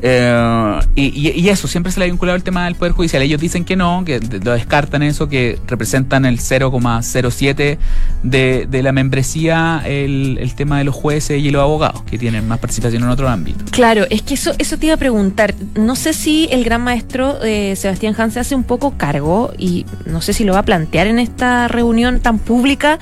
Eh, 0.00 0.80
y, 0.94 1.30
y- 1.40 1.48
eso, 1.48 1.66
siempre 1.66 1.90
se 1.90 1.98
le 1.98 2.04
ha 2.04 2.08
vinculado 2.08 2.36
el 2.36 2.42
tema 2.44 2.66
del 2.66 2.76
Poder 2.76 2.92
Judicial. 2.92 3.20
Ellos 3.22 3.40
dicen 3.40 3.64
que 3.64 3.74
no, 3.74 4.04
que 4.04 4.20
lo 4.20 4.52
descartan 4.52 5.02
eso, 5.02 5.28
que 5.28 5.58
representan 5.66 6.24
el 6.24 6.38
0,07 6.38 7.78
de, 8.22 8.66
de 8.70 8.82
la 8.82 8.92
membresía 8.92 9.82
el, 9.84 10.38
el 10.40 10.54
tema 10.54 10.78
de 10.78 10.84
los 10.84 10.94
jueces 10.94 11.42
y 11.42 11.50
los 11.50 11.62
abogados, 11.62 12.02
que 12.02 12.18
tienen 12.18 12.46
más 12.46 12.58
participación 12.58 13.02
en 13.02 13.08
otro 13.08 13.28
ámbito. 13.28 13.64
Claro, 13.70 14.04
es 14.10 14.22
que 14.22 14.34
eso, 14.34 14.52
eso 14.58 14.76
te 14.78 14.86
iba 14.86 14.94
a 14.94 14.98
preguntar. 14.98 15.54
No 15.74 15.96
sé 15.96 16.12
si 16.12 16.48
el 16.52 16.64
gran 16.64 16.82
maestro 16.82 17.42
eh, 17.42 17.74
Sebastián 17.76 18.14
Hans 18.16 18.36
hace 18.36 18.54
un 18.54 18.64
poco 18.64 18.96
cargo, 18.96 19.52
y 19.58 19.84
no 20.06 20.20
sé 20.20 20.32
si 20.32 20.44
lo 20.44 20.52
va 20.52 20.60
a 20.60 20.64
plantear 20.64 21.06
en 21.08 21.18
esta 21.18 21.66
reunión 21.68 22.20
tan 22.20 22.38
pública, 22.38 22.98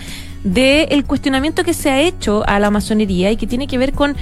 del 0.52 1.04
cuestionamiento 1.04 1.64
que 1.64 1.74
se 1.74 1.90
ha 1.90 2.00
hecho 2.00 2.42
a 2.46 2.58
la 2.60 2.70
masonería 2.70 3.30
y 3.30 3.36
que 3.36 3.46
tiene 3.46 3.66
que 3.66 3.78
ver 3.78 3.92
con, 3.92 4.16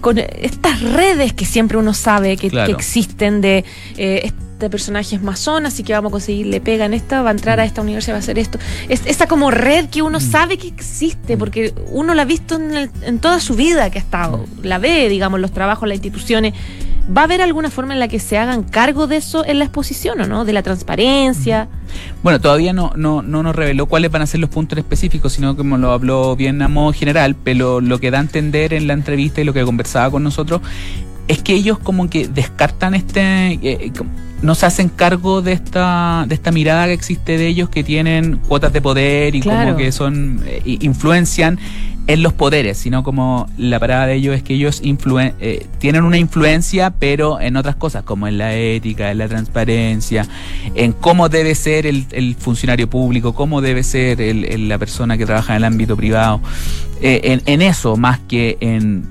con 0.00 0.18
estas 0.18 0.80
redes 0.80 1.32
que 1.32 1.44
siempre 1.44 1.76
uno 1.76 1.92
sabe 1.94 2.36
que, 2.36 2.48
Claro. 2.50 2.66
que 2.66 2.72
existen 2.72 3.40
de 3.40 3.64
eh, 3.96 4.22
este 4.24 4.70
personaje 4.70 5.16
es 5.16 5.22
masón, 5.22 5.66
así 5.66 5.82
que 5.82 5.92
vamos 5.92 6.08
a 6.10 6.12
conseguirle 6.12 6.62
pega 6.62 6.86
en 6.86 6.94
esta, 6.94 7.20
va 7.20 7.28
a 7.28 7.32
entrar 7.32 7.60
a 7.60 7.64
esta 7.66 7.82
universidad, 7.82 8.14
va 8.14 8.18
a 8.18 8.20
hacer 8.20 8.38
esto. 8.38 8.58
Es, 8.88 9.02
esa 9.04 9.26
como 9.28 9.50
red 9.50 9.90
que 9.90 10.00
uno 10.00 10.18
sabe 10.18 10.56
que 10.56 10.66
existe, 10.68 11.36
porque 11.36 11.74
uno 11.90 12.14
la 12.14 12.22
ha 12.22 12.24
visto 12.24 12.54
en, 12.56 12.74
el- 12.74 12.90
en 13.02 13.18
toda 13.18 13.38
su 13.40 13.54
vida 13.54 13.90
que 13.90 13.98
ha 13.98 14.02
estado, 14.02 14.46
la 14.62 14.78
ve, 14.78 15.10
digamos, 15.10 15.40
los 15.40 15.52
trabajos, 15.52 15.86
las 15.86 15.96
instituciones. 15.96 16.54
¿Va 17.14 17.20
a 17.20 17.24
haber 17.24 17.40
alguna 17.40 17.70
forma 17.70 17.92
en 17.94 18.00
la 18.00 18.08
que 18.08 18.18
se 18.18 18.36
hagan 18.36 18.62
cargo 18.64 19.06
de 19.06 19.16
eso 19.16 19.44
en 19.44 19.58
la 19.60 19.64
exposición 19.66 20.20
o 20.20 20.26
no? 20.26 20.44
De 20.44 20.52
la 20.52 20.62
transparencia. 20.62 21.68
Bueno, 22.22 22.40
todavía 22.40 22.72
no, 22.72 22.92
no, 22.96 23.22
no 23.22 23.42
nos 23.42 23.54
reveló 23.54 23.86
cuáles 23.86 24.10
van 24.10 24.22
a 24.22 24.26
ser 24.26 24.40
los 24.40 24.50
puntos 24.50 24.76
específicos, 24.78 25.32
sino 25.32 25.56
como 25.56 25.78
lo 25.78 25.92
habló 25.92 26.34
bien 26.34 26.60
a 26.62 26.68
modo 26.68 26.92
general, 26.92 27.36
pero 27.36 27.80
lo 27.80 28.00
que 28.00 28.10
da 28.10 28.18
a 28.18 28.22
entender 28.22 28.74
en 28.74 28.86
la 28.88 28.92
entrevista 28.94 29.40
y 29.40 29.44
lo 29.44 29.52
que 29.52 29.64
conversaba 29.64 30.10
con 30.10 30.24
nosotros 30.24 30.60
es 31.28 31.42
que 31.42 31.54
ellos 31.54 31.78
como 31.78 32.10
que 32.10 32.26
descartan 32.28 32.94
este... 32.94 33.52
eh, 33.62 33.92
com- 33.96 34.08
no 34.46 34.54
se 34.54 34.64
hacen 34.66 34.88
cargo 34.88 35.42
de 35.42 35.52
esta 35.52 36.24
de 36.28 36.34
esta 36.34 36.50
mirada 36.52 36.86
que 36.86 36.92
existe 36.94 37.36
de 37.36 37.46
ellos 37.48 37.68
que 37.68 37.84
tienen 37.84 38.36
cuotas 38.38 38.72
de 38.72 38.80
poder 38.80 39.34
y 39.34 39.40
Claro. 39.40 39.66
como 39.72 39.76
que 39.76 39.92
son 39.92 40.40
eh, 40.46 40.62
influencian 40.80 41.58
en 42.08 42.22
los 42.22 42.32
poderes, 42.32 42.78
sino 42.78 43.02
como 43.02 43.48
la 43.58 43.80
parada 43.80 44.06
de 44.06 44.14
ellos 44.14 44.36
es 44.36 44.44
que 44.44 44.54
ellos 44.54 44.80
influen- 44.84 45.34
eh, 45.40 45.66
tienen 45.80 46.04
una 46.04 46.18
influencia, 46.18 46.90
pero 46.90 47.40
en 47.40 47.56
otras 47.56 47.74
cosas, 47.74 48.04
como 48.04 48.28
en 48.28 48.38
la 48.38 48.54
ética, 48.54 49.10
en 49.10 49.18
la 49.18 49.26
transparencia, 49.26 50.24
en 50.76 50.92
cómo 50.92 51.28
debe 51.28 51.56
ser 51.56 51.84
el, 51.84 52.06
el 52.12 52.36
funcionario 52.36 52.88
público, 52.88 53.34
cómo 53.34 53.60
debe 53.60 53.82
ser 53.82 54.20
el- 54.20 54.44
el- 54.44 54.68
la 54.68 54.78
persona 54.78 55.18
que 55.18 55.26
trabaja 55.26 55.54
en 55.54 55.56
el 55.56 55.64
ámbito 55.64 55.96
privado, 55.96 56.40
eh, 57.02 57.22
en, 57.24 57.42
en 57.46 57.60
eso 57.60 57.96
más 57.96 58.20
que 58.28 58.56
en 58.60 59.04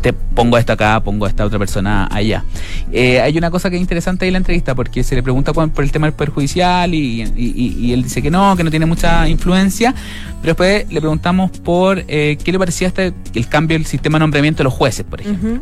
te 0.00 0.12
pongo 0.12 0.58
esto 0.58 0.72
acá, 0.72 1.00
pongo 1.00 1.26
a 1.26 1.28
esta 1.28 1.44
otra 1.44 1.58
persona 1.58 2.08
allá. 2.10 2.44
Eh, 2.92 3.20
hay 3.20 3.36
una 3.38 3.50
cosa 3.50 3.70
que 3.70 3.76
es 3.76 3.82
interesante 3.82 4.24
ahí 4.24 4.28
en 4.28 4.34
la 4.34 4.38
entrevista, 4.38 4.74
porque 4.74 5.02
se 5.02 5.14
le 5.14 5.22
pregunta 5.22 5.52
por 5.52 5.84
el 5.84 5.92
tema 5.92 6.06
del 6.06 6.14
perjudicial 6.14 6.94
y, 6.94 7.22
y, 7.36 7.92
él 7.92 8.02
dice 8.02 8.22
que 8.22 8.30
no, 8.30 8.56
que 8.56 8.64
no 8.64 8.70
tiene 8.70 8.86
mucha 8.86 9.28
influencia, 9.28 9.94
pero 10.40 10.54
después 10.54 10.92
le 10.92 11.00
preguntamos 11.00 11.50
por 11.50 12.04
eh, 12.08 12.36
qué 12.42 12.52
le 12.52 12.58
parecía 12.58 12.88
este, 12.88 13.14
el 13.34 13.48
cambio 13.48 13.78
del 13.78 13.86
sistema 13.86 14.18
de 14.18 14.20
nombramiento 14.20 14.58
de 14.58 14.64
los 14.64 14.74
jueces, 14.74 15.04
por 15.04 15.20
ejemplo. 15.20 15.60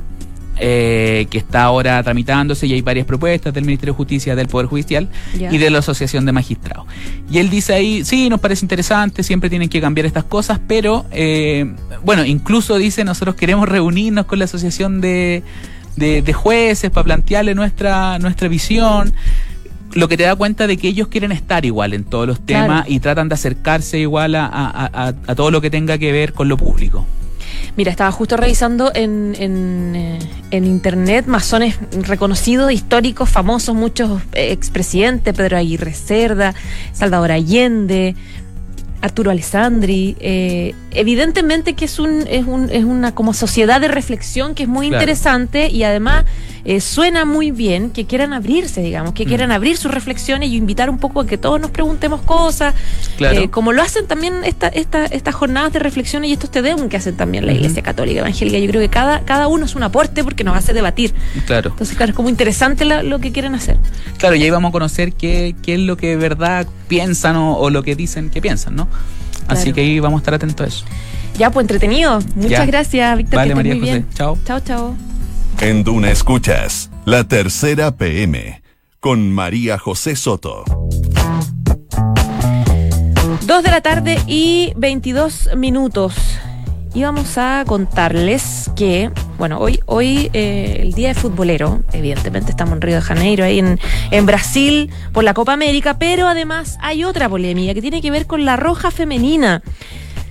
Eh, 0.58 1.26
que 1.30 1.38
está 1.38 1.62
ahora 1.62 2.02
tramitándose 2.02 2.66
y 2.66 2.74
hay 2.74 2.82
varias 2.82 3.06
propuestas 3.06 3.54
del 3.54 3.64
Ministerio 3.64 3.94
de 3.94 3.96
Justicia, 3.96 4.36
del 4.36 4.48
Poder 4.48 4.66
Judicial 4.66 5.08
y 5.34 5.56
de 5.56 5.70
la 5.70 5.78
Asociación 5.78 6.26
de 6.26 6.32
Magistrados. 6.32 6.86
Y 7.30 7.38
él 7.38 7.48
dice 7.48 7.72
ahí, 7.72 8.04
sí, 8.04 8.28
nos 8.28 8.38
parece 8.38 8.64
interesante, 8.64 9.22
siempre 9.22 9.48
tienen 9.48 9.70
que 9.70 9.80
cambiar 9.80 10.06
estas 10.06 10.24
cosas, 10.24 10.60
pero 10.68 11.06
eh, 11.10 11.74
bueno, 12.04 12.24
incluso 12.26 12.76
dice, 12.76 13.02
nosotros 13.02 13.34
queremos 13.34 13.66
reunirnos 13.66 14.26
con 14.26 14.38
la 14.38 14.44
Asociación 14.44 15.00
de, 15.00 15.42
de, 15.96 16.32
Jueces 16.32 16.90
para 16.90 17.04
plantearle 17.04 17.54
nuestra, 17.54 18.18
nuestra 18.18 18.46
visión 18.48 19.14
lo 19.94 20.08
que 20.08 20.16
te 20.16 20.22
da 20.22 20.36
cuenta 20.36 20.66
de 20.66 20.76
que 20.76 20.88
ellos 20.88 21.08
quieren 21.08 21.32
estar 21.32 21.64
igual 21.64 21.92
en 21.92 22.04
todos 22.04 22.26
los 22.26 22.40
temas 22.40 22.88
y 22.88 23.00
tratan 23.00 23.28
de 23.28 23.34
acercarse 23.34 23.98
igual 23.98 24.34
a, 24.34 24.90
a, 24.92 25.34
todo 25.34 25.50
lo 25.50 25.60
que 25.60 25.70
tenga 25.70 25.98
que 25.98 26.12
ver 26.12 26.32
con 26.32 26.48
lo 26.48 26.56
público. 26.56 27.06
Mira, 27.76 27.90
estaba 27.90 28.12
justo 28.12 28.36
revisando 28.36 28.92
en, 28.94 29.34
en, 29.38 29.96
eh, 29.96 30.18
en 30.50 30.64
internet 30.64 31.26
masones 31.26 31.78
reconocidos, 32.02 32.72
históricos, 32.72 33.28
famosos, 33.28 33.74
muchos 33.74 34.20
eh, 34.32 34.52
expresidentes, 34.52 35.34
Pedro 35.34 35.56
Aguirre 35.56 35.94
Cerda, 35.94 36.54
Salvador 36.92 37.32
Allende, 37.32 38.14
Arturo 39.00 39.30
Alessandri. 39.30 40.16
Eh, 40.20 40.74
evidentemente 40.92 41.74
que 41.74 41.86
es, 41.86 41.98
un, 41.98 42.24
es, 42.28 42.46
un, 42.46 42.70
es 42.70 42.84
una 42.84 43.14
como 43.14 43.34
sociedad 43.34 43.80
de 43.80 43.88
reflexión 43.88 44.54
que 44.54 44.64
es 44.64 44.68
muy 44.68 44.86
interesante 44.86 45.68
y 45.68 45.82
además 45.82 46.24
eh, 46.64 46.80
suena 46.80 47.24
muy 47.24 47.50
bien 47.50 47.90
que 47.90 48.06
quieran 48.06 48.32
abrirse, 48.32 48.82
digamos, 48.82 49.14
que 49.14 49.24
quieran 49.24 49.48
mm. 49.48 49.52
abrir 49.52 49.76
sus 49.76 49.90
reflexiones 49.90 50.50
y 50.50 50.56
invitar 50.56 50.90
un 50.90 50.98
poco 50.98 51.20
a 51.20 51.26
que 51.26 51.36
todos 51.36 51.60
nos 51.60 51.70
preguntemos 51.70 52.20
cosas, 52.22 52.74
eh, 53.18 53.48
como 53.50 53.72
lo 53.72 53.82
hacen 53.82 54.06
también 54.06 54.44
esta, 54.44 54.68
esta, 54.68 55.04
estas 55.06 55.34
jornadas 55.34 55.72
de 55.72 55.78
reflexión 55.80 56.24
y 56.24 56.32
estos 56.32 56.50
tedeum 56.50 56.88
que 56.88 56.96
hacen 56.96 57.16
también 57.16 57.46
la 57.46 57.52
Iglesia 57.52 57.82
Católica 57.82 58.20
Evangélica. 58.20 58.58
Yo 58.58 58.68
creo 58.68 58.80
que 58.80 58.88
cada, 58.88 59.20
cada 59.20 59.48
uno 59.48 59.64
es 59.64 59.74
un 59.74 59.82
aporte 59.82 60.22
porque 60.24 60.44
nos 60.44 60.56
hace 60.56 60.72
debatir. 60.72 61.14
Claro. 61.46 61.70
Entonces, 61.70 61.96
claro, 61.96 62.10
es 62.10 62.16
como 62.16 62.28
interesante 62.28 62.84
lo 62.84 63.18
que 63.18 63.32
quieren 63.32 63.54
hacer. 63.54 63.76
Claro, 64.18 64.36
y 64.36 64.42
ahí 64.42 64.50
vamos 64.50 64.70
a 64.70 64.72
conocer 64.72 65.12
qué, 65.12 65.54
qué 65.62 65.74
es 65.74 65.80
lo 65.80 65.96
que 65.96 66.08
de 66.08 66.16
verdad 66.16 66.66
piensan 66.88 67.36
o, 67.36 67.70
lo 67.70 67.82
que 67.82 67.96
dicen 67.96 68.30
que 68.30 68.40
piensan, 68.40 68.76
¿no? 68.76 68.88
Así 69.48 69.72
que 69.72 69.80
ahí 69.80 70.00
vamos 70.00 70.18
a 70.18 70.20
estar 70.20 70.34
atentos 70.34 70.64
a 70.64 70.68
eso. 70.68 70.84
Ya, 71.38 71.50
pues 71.50 71.64
entretenido. 71.64 72.20
Muchas 72.34 72.66
gracias, 72.66 73.16
Víctor. 73.16 73.36
Vale, 73.36 73.54
María 73.54 73.78
José. 73.78 74.04
Chao. 74.14 74.38
Chao, 74.44 74.60
chao. 74.60 75.11
En 75.62 75.84
Duna 75.84 76.10
Escuchas, 76.10 76.90
la 77.04 77.22
tercera 77.22 77.92
PM, 77.92 78.60
con 78.98 79.30
María 79.30 79.78
José 79.78 80.16
Soto. 80.16 80.64
Dos 83.46 83.62
de 83.62 83.70
la 83.70 83.80
tarde 83.80 84.18
y 84.26 84.72
22 84.74 85.50
minutos. 85.56 86.14
Y 86.94 87.04
vamos 87.04 87.38
a 87.38 87.62
contarles 87.64 88.72
que, 88.74 89.12
bueno, 89.38 89.60
hoy, 89.60 89.78
hoy 89.86 90.30
eh, 90.32 90.78
el 90.80 90.94
día 90.94 91.10
de 91.10 91.14
futbolero, 91.14 91.84
evidentemente 91.92 92.50
estamos 92.50 92.74
en 92.74 92.80
Río 92.80 92.96
de 92.96 93.02
Janeiro, 93.02 93.44
ahí 93.44 93.60
en, 93.60 93.78
en 94.10 94.26
Brasil, 94.26 94.90
por 95.12 95.22
la 95.22 95.32
Copa 95.32 95.52
América, 95.52 95.96
pero 95.96 96.26
además 96.26 96.76
hay 96.80 97.04
otra 97.04 97.28
polémica 97.28 97.72
que 97.72 97.80
tiene 97.80 98.02
que 98.02 98.10
ver 98.10 98.26
con 98.26 98.44
la 98.44 98.56
roja 98.56 98.90
femenina. 98.90 99.62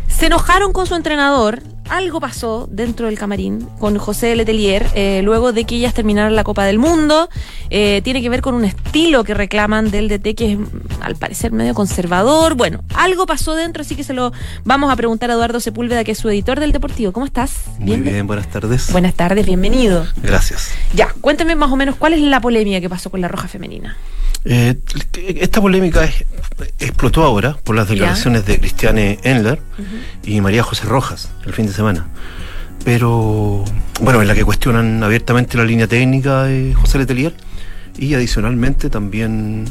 Se 0.10 0.26
enojaron 0.26 0.74
con 0.74 0.88
su 0.88 0.96
entrenador, 0.96 1.64
algo 1.92 2.22
pasó 2.22 2.70
dentro 2.72 3.08
del 3.08 3.20
camarín 3.20 3.68
con 3.78 3.98
José 3.98 4.34
Letelier 4.36 4.88
eh, 4.96 5.22
luego 5.24 5.52
de 5.52 5.66
que 5.66 5.76
ellas 5.76 5.94
terminaron 5.94 6.36
la 6.36 6.46
Copa 6.46 6.64
del 6.64 6.80
Mundo. 6.80 7.30
Eh, 7.70 8.02
tiene 8.04 8.22
que 8.22 8.30
ver 8.30 8.42
con 8.42 8.56
un 8.56 8.64
estilo 8.64 9.26
que 9.26 9.34
reclaman 9.34 9.92
del 9.92 10.08
DT 10.08 10.36
que 10.36 10.54
es 10.54 10.58
al 11.02 11.18
parecer 11.18 11.52
medio 11.52 11.74
conservador. 11.74 12.56
Bueno, 12.56 12.82
algo 12.96 13.26
pasó 13.26 13.56
dentro, 13.56 13.82
así 13.82 13.96
que 13.96 14.06
se 14.06 14.14
lo 14.14 14.32
vamos 14.64 14.92
a 14.92 14.96
preguntar 14.96 15.30
a 15.32 15.34
Eduardo 15.34 15.60
Sepúlveda, 15.60 16.04
que 16.06 16.14
es 16.14 16.18
su 16.18 16.30
editor 16.30 16.62
del 16.62 16.72
Deportivo. 16.72 17.12
¿Cómo 17.12 17.26
estás? 17.26 17.64
Muy 17.78 17.98
bien, 17.98 18.26
buenas 18.26 18.48
tardes. 18.48 18.92
Buenas 18.92 19.14
tardes, 19.14 19.46
bienvenido. 19.46 20.08
Gracias. 20.24 20.72
Ya, 20.96 21.14
cuénteme 21.20 21.56
más 21.56 21.72
o 21.72 21.76
menos 21.76 21.98
cuál 21.98 22.14
es 22.14 22.22
la 22.22 22.40
polémica 22.40 22.80
que 22.80 22.90
pasó 22.90 23.10
con 23.10 23.20
la 23.20 23.28
Roja 23.28 23.50
Femenina. 23.50 23.98
Eh, 24.44 24.76
esta 25.40 25.62
polémica 25.62 26.10
explotó 26.80 27.24
ahora 27.24 27.58
por 27.64 27.76
las 27.76 27.88
declaraciones 27.88 28.44
de 28.46 28.60
Cristiane 28.60 29.20
Enler 29.24 29.62
y 30.24 30.42
María 30.42 30.64
José 30.64 30.86
Rojas 30.86 31.30
el 31.46 31.54
fin 31.54 31.68
de 31.68 31.74
semana. 31.74 31.81
Pero, 32.84 33.64
bueno, 34.02 34.22
en 34.22 34.28
la 34.28 34.36
que 34.36 34.44
cuestionan 34.44 35.04
abiertamente 35.04 35.58
la 35.58 35.66
línea 35.66 35.88
técnica 35.88 36.44
de 36.44 36.74
José 36.74 36.98
Letelier 36.98 37.34
y 37.98 38.14
adicionalmente 38.14 38.90
también 38.90 39.66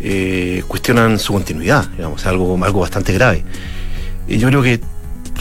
eh, 0.00 0.62
cuestionan 0.66 1.18
su 1.18 1.32
continuidad, 1.32 1.88
digamos, 1.90 2.24
algo, 2.26 2.62
algo 2.64 2.80
bastante 2.80 3.12
grave. 3.12 3.44
Y 4.26 4.38
yo 4.38 4.48
creo 4.48 4.62
que 4.62 4.80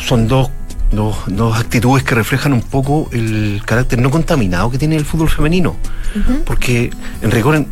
son 0.02 0.28
dos, 0.28 0.50
dos, 0.92 1.58
actitudes 1.58 2.04
que 2.04 2.16
reflejan 2.16 2.54
un 2.54 2.62
poco 2.62 3.10
el 3.12 3.62
carácter 3.66 4.00
no 4.00 4.10
contaminado 4.10 4.70
que 4.72 4.78
tiene 4.78 4.96
el 4.96 5.06
fútbol 5.06 5.30
femenino. 5.30 5.76
Porque 6.46 6.90
en 7.22 7.32
rigor 7.32 7.66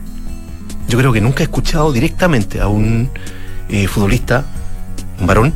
yo 0.87 0.97
creo 0.97 1.11
que 1.11 1.19
nunca 1.19 1.41
he 1.41 1.43
escuchado 1.43 1.91
directamente 1.91 2.61
a 2.61 2.67
un 2.67 3.09
eh, 3.69 3.87
futbolista, 3.87 4.45
un 5.19 5.27
varón, 5.27 5.53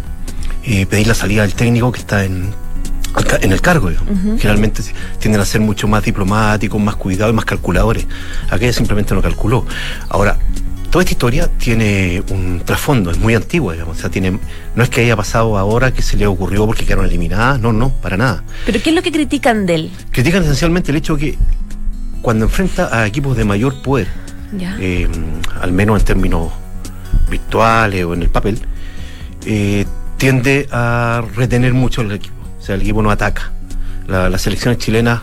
eh, 0.64 0.86
pedir 0.86 1.08
la 1.08 1.14
salida 1.14 1.44
del 1.44 1.54
técnico 1.54 1.92
que 1.92 2.00
está 2.00 2.26
en, 2.26 2.50
en 3.42 3.52
el 3.52 3.62
cargo. 3.62 3.90
Generalmente 4.38 4.84
tienden 5.20 5.42
a 5.42 5.46
ser 5.46 5.62
mucho 5.62 5.88
más 5.88 6.04
diplomáticos, 6.04 6.82
más 6.82 6.96
cuidados, 6.96 7.34
más 7.34 7.46
calculadores. 7.46 8.08
Aquella 8.50 8.74
simplemente 8.74 9.14
no 9.14 9.22
calculó. 9.22 9.66
Ahora, 10.10 10.38
toda 10.92 11.04
esta 11.04 11.14
historia 11.14 11.48
tiene 11.48 12.22
un 12.30 12.62
trasfondo, 12.66 13.12
es 13.12 13.18
muy 13.18 13.34
antigua, 13.34 13.74
digamos. 13.74 13.98
O 13.98 14.02
sea, 14.02 14.10
tiene, 14.10 14.38
no 14.76 14.84
es 14.84 14.90
que 14.90 15.02
haya 15.02 15.16
pasado 15.16 15.58
ahora 15.58 15.92
que 15.94 16.02
se 16.02 16.18
le 16.18 16.28
ocurrió 16.28 16.66
porque 16.66 16.86
quedaron 16.86 17.06
eliminadas, 17.06 17.60
no, 17.60 17.72
no, 17.72 17.90
para 17.90 18.18
nada. 18.18 18.44
¿Pero 18.66 18.82
qué 18.84 18.90
es 18.90 18.96
lo 18.96 19.02
que 19.02 19.12
critican 19.12 19.66
de 19.66 19.76
él? 19.76 19.92
Critican 20.12 20.44
esencialmente 20.44 20.92
el 20.92 20.98
hecho 20.98 21.16
que 21.16 21.38
cuando 22.22 22.46
enfrenta 22.46 22.96
a 22.96 23.08
equipos 23.08 23.38
de 23.38 23.46
mayor 23.46 23.82
poder, 23.82 24.08
eh, 24.80 25.08
al 25.62 25.72
menos 25.72 26.00
en 26.00 26.06
términos 26.06 26.52
virtuales 27.30 28.04
o 28.04 28.14
en 28.14 28.24
el 28.24 28.30
papel, 28.30 28.60
eh, 29.46 29.86
tiende 30.18 30.68
a 30.72 31.24
retener 31.36 31.74
mucho 31.74 32.02
el 32.02 32.12
equipo. 32.12 32.31
O 32.62 32.64
sea, 32.64 32.76
el 32.76 32.82
equipo 32.82 33.02
no 33.02 33.10
ataca. 33.10 33.52
las 34.08 34.42
selecciones 34.42 34.78
chilenas 34.78 35.22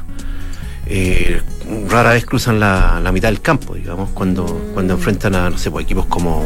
eh, 0.86 1.42
rara 1.88 2.10
vez 2.10 2.24
cruzan 2.24 2.58
la, 2.58 3.10
mitad 3.12 3.28
del 3.28 3.40
campo, 3.40 3.74
digamos, 3.74 4.10
cuando, 4.10 4.46
cuando 4.74 4.94
enfrentan 4.94 5.34
a, 5.34 5.50
no 5.50 5.58
sé, 5.58 5.70
pues, 5.70 5.84
equipos 5.84 6.06
como 6.06 6.44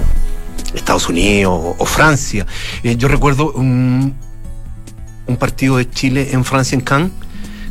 Estados 0.75 1.09
Unidos 1.09 1.77
o, 1.79 1.87
Francia. 1.87 2.47
yo 2.83 3.09
recuerdo 3.09 3.53
un, 3.53 4.15
un 5.27 5.37
partido 5.37 5.77
de 5.77 5.89
Chile 5.89 6.31
en 6.33 6.45
Francia, 6.45 6.77
en 6.77 6.83
Cannes, 6.83 7.11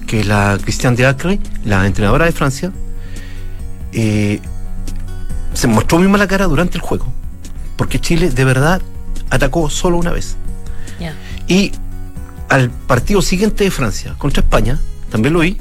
que 0.08 0.24
la 0.24 0.58
Christiane 0.62 0.96
de 0.98 1.06
Acre, 1.06 1.40
la 1.66 1.86
entrenadora 1.86 2.26
de 2.26 2.32
Francia, 2.32 2.72
eh, 3.92 4.40
se 5.54 5.68
mostró 5.68 6.00
muy 6.00 6.08
mala 6.08 6.28
cara 6.28 6.48
durante 6.48 6.78
el 6.78 6.82
juego, 6.82 7.12
porque 7.76 8.00
Chile 8.00 8.30
de 8.30 8.46
verdad 8.46 8.82
atacó 9.30 9.70
solo 9.70 9.98
una 9.98 10.12
vez. 10.12 10.38
Y 11.48 11.72
al 12.52 12.70
partido 12.70 13.22
siguiente 13.22 13.64
de 13.64 13.72
Francia 13.72 14.16
contra 14.18 14.42
España, 14.42 14.78
también 15.10 15.34
lo 15.34 15.40
vi, 15.40 15.56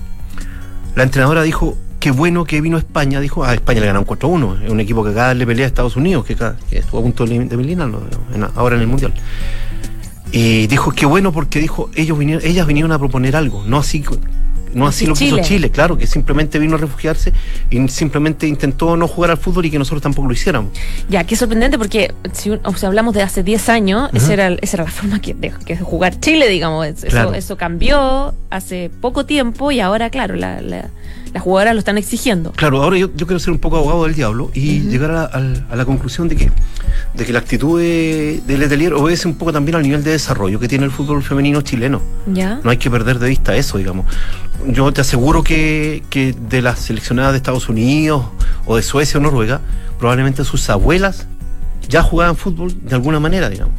la 0.97 1.05
entrenadora 1.05 1.43
dijo, 1.43 1.79
qué 2.01 2.11
bueno 2.11 2.45
que 2.45 2.61
vino 2.61 2.79
España, 2.79 3.21
dijo, 3.21 3.45
a 3.45 3.55
España 3.55 3.79
le 3.79 3.87
ganaron 3.87 4.05
4-1, 4.05 4.65
es 4.65 4.71
un 4.71 4.81
equipo 4.81 5.05
que 5.05 5.11
acá 5.11 5.33
le 5.33 5.47
pelea 5.47 5.67
a 5.67 5.69
Estados 5.69 5.95
Unidos, 5.95 6.25
que, 6.25 6.33
estuvo 6.33 6.99
a 6.99 7.03
punto 7.03 7.25
de 7.27 7.37
eliminarlo 7.37 8.03
ahora 8.57 8.75
en 8.75 8.83
el 8.83 8.89
Mundial. 8.89 9.15
Y 10.33 10.67
dijo, 10.67 10.91
qué 10.91 11.07
bueno 11.07 11.31
porque 11.31 11.61
dijo, 11.61 11.91
ellos 11.95 12.19
vinieron, 12.19 12.45
ellas 12.45 12.67
vinieron 12.67 12.91
a 12.91 12.99
proponer 12.99 13.37
algo, 13.37 13.63
no 13.65 13.79
así 13.79 14.03
no 14.75 14.87
así 14.87 15.07
lo 15.07 15.15
quiso 15.15 15.39
Chile, 15.41 15.71
claro, 15.71 15.97
que 15.97 16.07
simplemente 16.07 16.59
vino 16.59 16.75
a 16.75 16.79
refugiarse 16.79 17.33
y 17.71 17.89
simplemente 17.89 18.47
intentó 18.47 18.97
no 18.97 19.09
jugar 19.09 19.31
al 19.33 19.39
fútbol 19.39 19.67
y 19.67 19.71
que 19.71 19.79
nosotros 19.79 20.03
tampoco 20.03 20.29
lo 20.29 20.35
hiciéramos. 20.35 20.73
Ya, 21.09 21.25
qué 21.25 21.37
sorprendente 21.37 21.79
porque 21.79 22.15
si 22.33 22.51
hablamos 22.85 23.15
de 23.15 23.23
hace 23.23 23.43
10 23.43 23.69
años, 23.69 24.11
esa, 24.13 24.33
era, 24.33 24.49
esa 24.61 24.77
era 24.79 24.85
la 24.85 24.91
forma 24.91 25.21
que, 25.21 25.35
de, 25.35 25.53
que 25.65 25.77
jugar 25.77 26.19
Chile, 26.21 26.49
digamos. 26.49 26.87
Eso, 26.87 27.35
eso 27.35 27.57
cambió 27.57 28.35
hace 28.51 28.91
poco 29.01 29.27
tiempo 29.27 29.71
y 29.73 29.81
ahora, 29.81 30.11
claro, 30.11 30.37
la, 30.37 30.61
la 30.61 30.91
las 31.33 31.43
jugadoras 31.43 31.75
lo 31.75 31.79
están 31.79 31.99
exigiendo. 31.99 32.53
Claro, 32.53 32.83
ahora 32.83 32.99
yo, 32.99 33.13
quiero 33.13 33.39
ser 33.39 33.53
un 33.53 33.59
poco 33.59 33.77
abogado 33.77 34.05
del 34.05 34.15
diablo 34.15 34.51
y 34.55 34.81
llegar 34.81 35.11
a, 35.13 35.77
la 35.77 35.85
conclusión 35.85 36.29
de 36.29 36.37
que, 36.37 36.53
de 37.15 37.25
que 37.25 37.33
la 37.33 37.41
actitud 37.41 37.81
de, 37.81 38.43
de 38.47 38.59
Letelier 38.59 38.95
obedece 38.95 39.27
un 39.27 39.35
poco 39.35 39.53
también 39.53 39.77
al 39.77 39.83
nivel 39.83 40.05
de 40.05 40.13
desarrollo 40.13 40.61
que 40.61 40.69
tiene 40.69 40.85
el 40.85 40.91
fútbol 40.91 41.23
femenino 41.23 41.61
chileno. 41.63 42.01
¿Ya? 42.27 42.61
No 42.63 42.71
hay 42.71 42.77
que 42.77 42.91
perder 42.91 43.19
de 43.19 43.29
vista 43.29 43.57
eso, 43.57 43.79
digamos. 43.79 44.07
Yo 44.67 44.93
te 44.93 45.01
aseguro 45.01 45.43
que, 45.43 46.05
que 46.11 46.33
de 46.33 46.63
las 46.63 46.81
seleccionadas 46.81 47.33
de 47.33 47.39
Estados 47.39 47.69
Unidos 47.69 48.27
o 48.67 48.77
de 48.77 48.83
Suecia 48.83 49.19
o 49.19 49.23
Noruega, 49.23 49.61
probablemente 49.99 50.45
sus 50.45 50.69
abuelas 50.71 51.27
ya 51.89 52.03
jugaban 52.03 52.37
fútbol 52.37 52.73
de 52.83 52.95
alguna 52.95 53.19
manera, 53.19 53.49
digamos. 53.49 53.75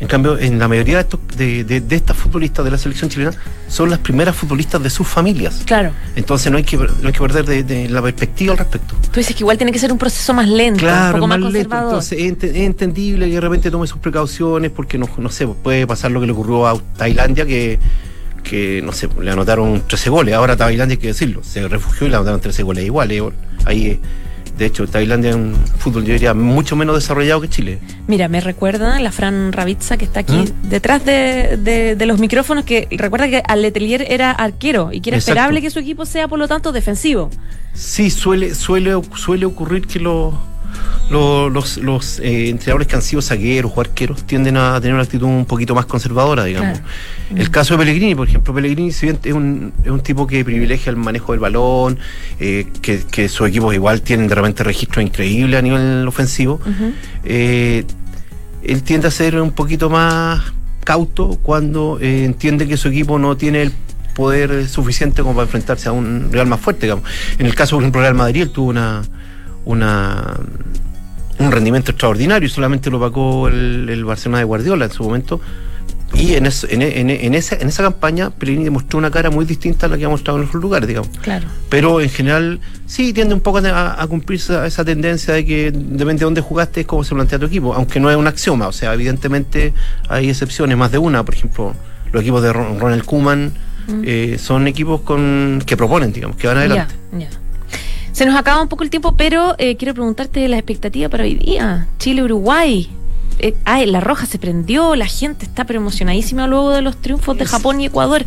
En 0.00 0.08
cambio, 0.08 0.38
en 0.38 0.58
la 0.58 0.66
mayoría 0.66 0.96
de, 0.96 1.02
estos, 1.02 1.20
de, 1.36 1.62
de, 1.62 1.96
estas 1.96 2.16
futbolistas 2.16 2.64
de 2.64 2.70
la 2.70 2.78
selección 2.78 3.10
chilena 3.10 3.32
son 3.68 3.90
las 3.90 3.98
primeras 3.98 4.34
futbolistas 4.34 4.82
de 4.82 4.88
sus 4.88 5.06
familias. 5.06 5.62
Claro. 5.66 5.92
Entonces 6.16 6.50
no 6.50 6.56
hay 6.56 6.64
que, 6.64 6.78
no 6.78 6.88
hay 7.04 7.12
que 7.12 7.20
perder 7.20 7.44
de, 7.66 7.88
la 7.88 8.00
perspectiva 8.00 8.52
al 8.52 8.58
respecto. 8.58 8.94
Tú 9.12 9.20
dices 9.20 9.36
que 9.36 9.42
igual 9.42 9.58
tiene 9.58 9.72
que 9.72 9.78
ser 9.78 9.92
un 9.92 9.98
proceso 9.98 10.32
más 10.32 10.48
lento, 10.48 10.86
un 10.86 11.12
poco 11.12 11.26
más, 11.26 11.38
conservador. 11.38 11.84
Entonces 11.88 12.18
es, 12.18 12.56
entendible 12.56 13.26
que 13.26 13.34
de 13.34 13.40
repente 13.40 13.70
tome 13.70 13.86
sus 13.86 13.98
precauciones 13.98 14.70
porque 14.70 14.96
no, 14.96 15.06
no 15.18 15.28
sé, 15.28 15.46
puede 15.46 15.86
pasar 15.86 16.10
lo 16.10 16.20
que 16.20 16.26
le 16.26 16.32
ocurrió 16.32 16.66
a 16.66 16.80
Tailandia 16.96 17.44
que 17.44 17.78
que 18.42 18.80
no 18.82 18.92
sé, 18.92 19.06
le 19.20 19.30
anotaron 19.30 19.82
13 19.86 20.10
goles. 20.10 20.34
Ahora 20.34 20.56
Tailandia 20.56 20.94
hay 20.94 21.00
que 21.00 21.08
decirlo, 21.08 21.42
se 21.44 21.68
refugió 21.68 22.06
y 22.06 22.10
le 22.10 22.16
anotaron 22.16 22.40
13 22.40 22.62
goles 22.62 22.84
iguales. 22.84 23.22
Ahí 23.66 24.00
de 24.60 24.66
hecho, 24.66 24.86
Tailandia 24.86 25.30
es 25.30 25.36
un 25.36 25.54
fútbol, 25.78 26.04
yo 26.04 26.12
diría, 26.12 26.34
mucho 26.34 26.76
menos 26.76 26.94
desarrollado 26.94 27.40
que 27.40 27.48
Chile. 27.48 27.78
Mira, 28.06 28.28
me 28.28 28.42
recuerda 28.42 29.00
la 29.00 29.10
Fran 29.10 29.54
Ravizza 29.54 29.96
que 29.96 30.04
está 30.04 30.20
aquí 30.20 30.36
¿Mm? 30.36 30.68
detrás 30.68 31.02
de, 31.02 31.96
los 32.06 32.20
micrófonos, 32.20 32.64
que 32.64 32.86
recuerda 32.90 33.30
que 33.30 33.42
Letelier 33.56 34.04
era 34.06 34.30
arquero 34.30 34.90
y 34.92 35.00
que 35.00 35.08
era 35.10 35.16
esperable 35.16 35.62
que 35.62 35.70
su 35.70 35.78
equipo 35.78 36.04
sea, 36.04 36.28
por 36.28 36.38
lo 36.38 36.46
tanto, 36.46 36.72
defensivo. 36.72 37.30
Sí, 37.72 38.10
suele, 38.10 38.54
suele, 38.54 39.00
suele 39.14 39.46
ocurrir 39.46 39.86
que 39.86 39.98
los 39.98 40.34
los, 41.10 41.76
los, 41.78 42.20
eh, 42.20 42.48
entrenadores 42.48 42.86
que 42.86 42.96
han 42.96 43.02
sido 43.02 43.20
zagueros 43.20 43.72
o 43.74 43.80
arqueros 43.80 44.24
tienden 44.24 44.56
a 44.56 44.80
tener 44.80 44.94
una 44.94 45.02
actitud 45.02 45.26
un 45.26 45.44
poquito 45.44 45.74
más 45.74 45.86
conservadora, 45.86 46.44
digamos. 46.44 46.80
El 47.34 47.50
caso 47.50 47.74
de 47.74 47.78
Pellegrini, 47.78 48.14
por 48.14 48.28
ejemplo, 48.28 48.54
Pellegrini 48.54 48.88
es 48.88 49.02
un, 49.02 49.72
es 49.84 49.90
un 49.90 50.00
tipo 50.00 50.26
que 50.26 50.44
privilegia 50.44 50.90
el 50.90 50.96
manejo 50.96 51.32
del 51.32 51.40
balón, 51.40 51.98
eh, 52.38 52.66
que, 52.80 53.00
que, 53.10 53.28
sus 53.28 53.48
equipos 53.48 53.74
igual 53.74 54.02
tienen 54.02 54.28
de 54.28 54.34
repente 54.34 54.64
registros 54.64 55.04
increíbles 55.04 55.58
a 55.58 55.62
nivel 55.62 56.06
ofensivo. 56.06 56.60
Eh, 57.24 57.84
él 58.62 58.82
tiende 58.82 59.08
a 59.08 59.10
ser 59.10 59.40
un 59.40 59.52
poquito 59.52 59.90
más 59.90 60.52
cauto 60.84 61.38
cuando 61.42 61.98
entiende 62.00 62.66
que 62.66 62.76
su 62.76 62.88
equipo 62.88 63.18
no 63.18 63.36
tiene 63.36 63.62
el 63.62 63.72
poder 64.14 64.68
suficiente 64.68 65.22
como 65.22 65.34
para 65.34 65.44
enfrentarse 65.44 65.88
a 65.88 65.92
un 65.92 66.30
Real 66.30 66.46
más 66.46 66.60
fuerte, 66.60 66.86
digamos. 66.86 67.04
En 67.38 67.46
el 67.46 67.54
caso, 67.54 67.76
por 67.76 67.82
ejemplo, 67.82 68.00
Real 68.00 68.14
Madrid, 68.14 68.42
él 68.42 68.50
tuvo 68.50 68.68
una 68.70 69.02
una 69.70 70.36
un 71.40 71.50
rendimiento 71.50 71.90
extraordinario 71.90 72.46
y 72.46 72.50
solamente 72.50 72.90
lo 72.90 73.00
pagó 73.00 73.48
el, 73.48 74.04
Barcelona 74.04 74.38
de 74.38 74.44
Guardiola 74.44 74.84
en 74.84 74.90
su 74.90 75.02
momento. 75.02 75.40
Y 76.12 76.34
en, 76.34 76.44
en, 76.44 77.34
esa, 77.34 77.54
en 77.54 77.68
esa 77.68 77.84
campaña 77.84 78.30
Pellegrini 78.30 78.64
demostró 78.64 78.98
una 78.98 79.12
cara 79.12 79.30
muy 79.30 79.44
distinta 79.44 79.86
a 79.86 79.88
la 79.88 79.96
que 79.96 80.04
ha 80.04 80.08
mostrado 80.08 80.40
en 80.40 80.46
otros 80.46 80.60
lugares, 80.60 80.88
digamos. 80.88 81.08
Claro. 81.22 81.46
Pero 81.68 82.00
en 82.00 82.10
general 82.10 82.60
sí 82.84 83.12
tiende 83.12 83.32
un 83.32 83.40
poco 83.40 83.58
a, 83.58 84.06
cumplir 84.08 84.40
esa, 84.40 84.84
tendencia 84.84 85.34
de 85.34 85.46
que 85.46 85.70
depende 85.70 86.20
de 86.20 86.24
dónde 86.24 86.40
jugaste 86.40 86.80
es 86.80 86.86
cómo 86.86 87.04
se 87.04 87.14
plantea 87.14 87.38
tu 87.38 87.46
equipo, 87.46 87.74
aunque 87.74 88.00
no 88.00 88.10
es 88.10 88.16
un 88.16 88.26
axioma. 88.26 88.66
O 88.66 88.72
sea, 88.72 88.92
evidentemente 88.92 89.72
hay 90.08 90.28
excepciones, 90.28 90.76
más 90.76 90.90
de 90.90 90.98
una. 90.98 91.24
Por 91.24 91.34
ejemplo, 91.34 91.74
los 92.12 92.22
equipos 92.22 92.42
de 92.42 92.52
Ronald 92.52 93.04
Kuman 93.04 93.52
mm. 93.86 94.02
eh, 94.04 94.36
son 94.38 94.66
equipos 94.66 95.02
con 95.02 95.62
que 95.64 95.76
proponen, 95.76 96.12
digamos, 96.12 96.36
que 96.36 96.48
van 96.48 96.58
adelante. 96.58 96.94
Se 98.12 98.26
nos 98.26 98.36
acaba 98.36 98.60
un 98.60 98.68
poco 98.68 98.82
el 98.82 98.90
tiempo, 98.90 99.14
pero 99.16 99.54
eh, 99.58 99.76
quiero 99.76 99.94
preguntarte 99.94 100.46
la 100.48 100.56
expectativa 100.56 101.08
para 101.08 101.24
hoy 101.24 101.34
día. 101.34 101.88
Chile-Uruguay. 101.98 102.90
Eh, 103.38 103.54
ay, 103.64 103.86
la 103.86 104.00
roja 104.00 104.26
se 104.26 104.38
prendió, 104.38 104.96
la 104.96 105.06
gente 105.06 105.46
está 105.46 105.64
pero 105.64 105.80
emocionadísima 105.80 106.46
luego 106.46 106.70
de 106.70 106.82
los 106.82 106.96
triunfos 107.00 107.38
de 107.38 107.46
Japón 107.46 107.80
y 107.80 107.86
Ecuador. 107.86 108.24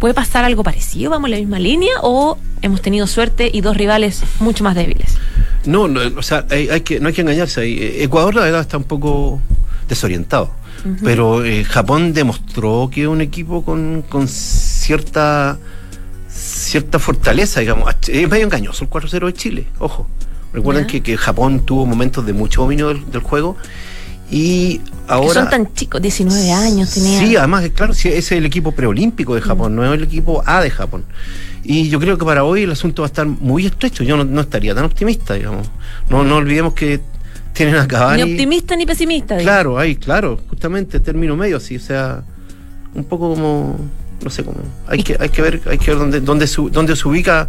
¿Puede 0.00 0.14
pasar 0.14 0.44
algo 0.44 0.64
parecido? 0.64 1.10
¿Vamos 1.10 1.28
en 1.28 1.32
la 1.32 1.36
misma 1.38 1.58
línea? 1.58 1.92
¿O 2.02 2.38
hemos 2.62 2.82
tenido 2.82 3.06
suerte 3.06 3.50
y 3.52 3.60
dos 3.60 3.76
rivales 3.76 4.22
mucho 4.40 4.64
más 4.64 4.74
débiles? 4.74 5.16
No, 5.64 5.82
o 5.82 6.22
sea, 6.22 6.46
hay, 6.50 6.80
que, 6.80 6.98
no 6.98 7.08
hay 7.08 7.14
que 7.14 7.20
engañarse. 7.20 7.64
Eh, 7.64 8.02
Ecuador, 8.02 8.34
la 8.34 8.42
verdad, 8.42 8.62
está 8.62 8.78
un 8.78 8.84
poco 8.84 9.40
desorientado. 9.88 10.50
Pero 11.02 11.42
Japón 11.68 12.14
demostró 12.14 12.88
que 12.90 13.02
es 13.02 13.08
un 13.08 13.20
equipo 13.20 13.64
con, 13.64 14.04
con 14.08 14.28
cierta 14.28 15.58
cierta 16.38 16.98
fortaleza, 16.98 17.60
digamos. 17.60 17.94
Es 18.06 18.28
medio 18.28 18.44
engañoso 18.44 18.84
el 18.84 18.90
4-0 18.90 19.26
de 19.26 19.32
Chile, 19.32 19.66
ojo. 19.78 20.08
Recuerden 20.52 20.86
que, 20.86 21.16
Japón 21.16 21.60
tuvo 21.60 21.84
momentos 21.84 22.24
de 22.24 22.32
mucho 22.32 22.62
dominio 22.62 22.88
del, 22.88 23.20
juego 23.20 23.56
y 24.30 24.80
ahora... 25.06 25.42
son 25.42 25.50
tan 25.50 25.74
chicos, 25.74 26.00
19 26.00 26.52
años 26.52 26.90
tenían. 26.94 27.26
Sí, 27.26 27.36
además, 27.36 27.68
claro, 27.74 27.92
sí, 27.92 28.08
ese 28.08 28.18
es 28.18 28.32
el 28.32 28.46
equipo 28.46 28.72
preolímpico 28.72 29.34
de 29.34 29.42
Japón, 29.42 29.76
no 29.76 29.84
es 29.84 29.92
el 29.92 30.04
equipo 30.04 30.42
A 30.46 30.62
de 30.62 30.70
Japón. 30.70 31.04
Y 31.64 31.90
yo 31.90 32.00
creo 32.00 32.16
que 32.16 32.24
para 32.24 32.44
hoy 32.44 32.62
el 32.62 32.70
asunto 32.70 33.02
va 33.02 33.06
a 33.06 33.10
estar 33.10 33.26
muy 33.26 33.66
estrecho. 33.66 34.02
Yo 34.02 34.16
no, 34.16 34.40
estaría 34.40 34.74
tan 34.74 34.84
optimista, 34.84 35.34
digamos. 35.34 35.70
No, 36.08 36.24
no 36.24 36.36
olvidemos 36.36 36.72
que 36.72 37.00
tienen 37.52 37.76
a 37.76 37.86
Cavani... 37.86 38.24
Ni 38.24 38.32
optimista 38.32 38.74
ni 38.74 38.86
pesimista. 38.86 39.36
Claro, 39.36 39.78
ahí, 39.78 39.96
claro, 39.96 40.40
justamente 40.48 40.98
término 40.98 41.36
medio, 41.36 41.58
así, 41.58 41.76
o 41.76 41.80
sea, 41.80 42.22
un 42.94 43.04
poco 43.04 43.34
como 43.34 43.76
no 44.22 44.30
sé 44.30 44.44
cómo. 44.44 44.58
Hay 44.86 45.02
que, 45.02 45.16
hay 45.18 45.28
que 45.28 45.42
ver, 45.42 45.60
hay 45.66 45.78
que 45.78 45.90
ver 45.90 45.98
dónde, 45.98 46.20
dónde, 46.20 46.46
dónde 46.70 46.96
se 46.96 47.08
ubica 47.08 47.48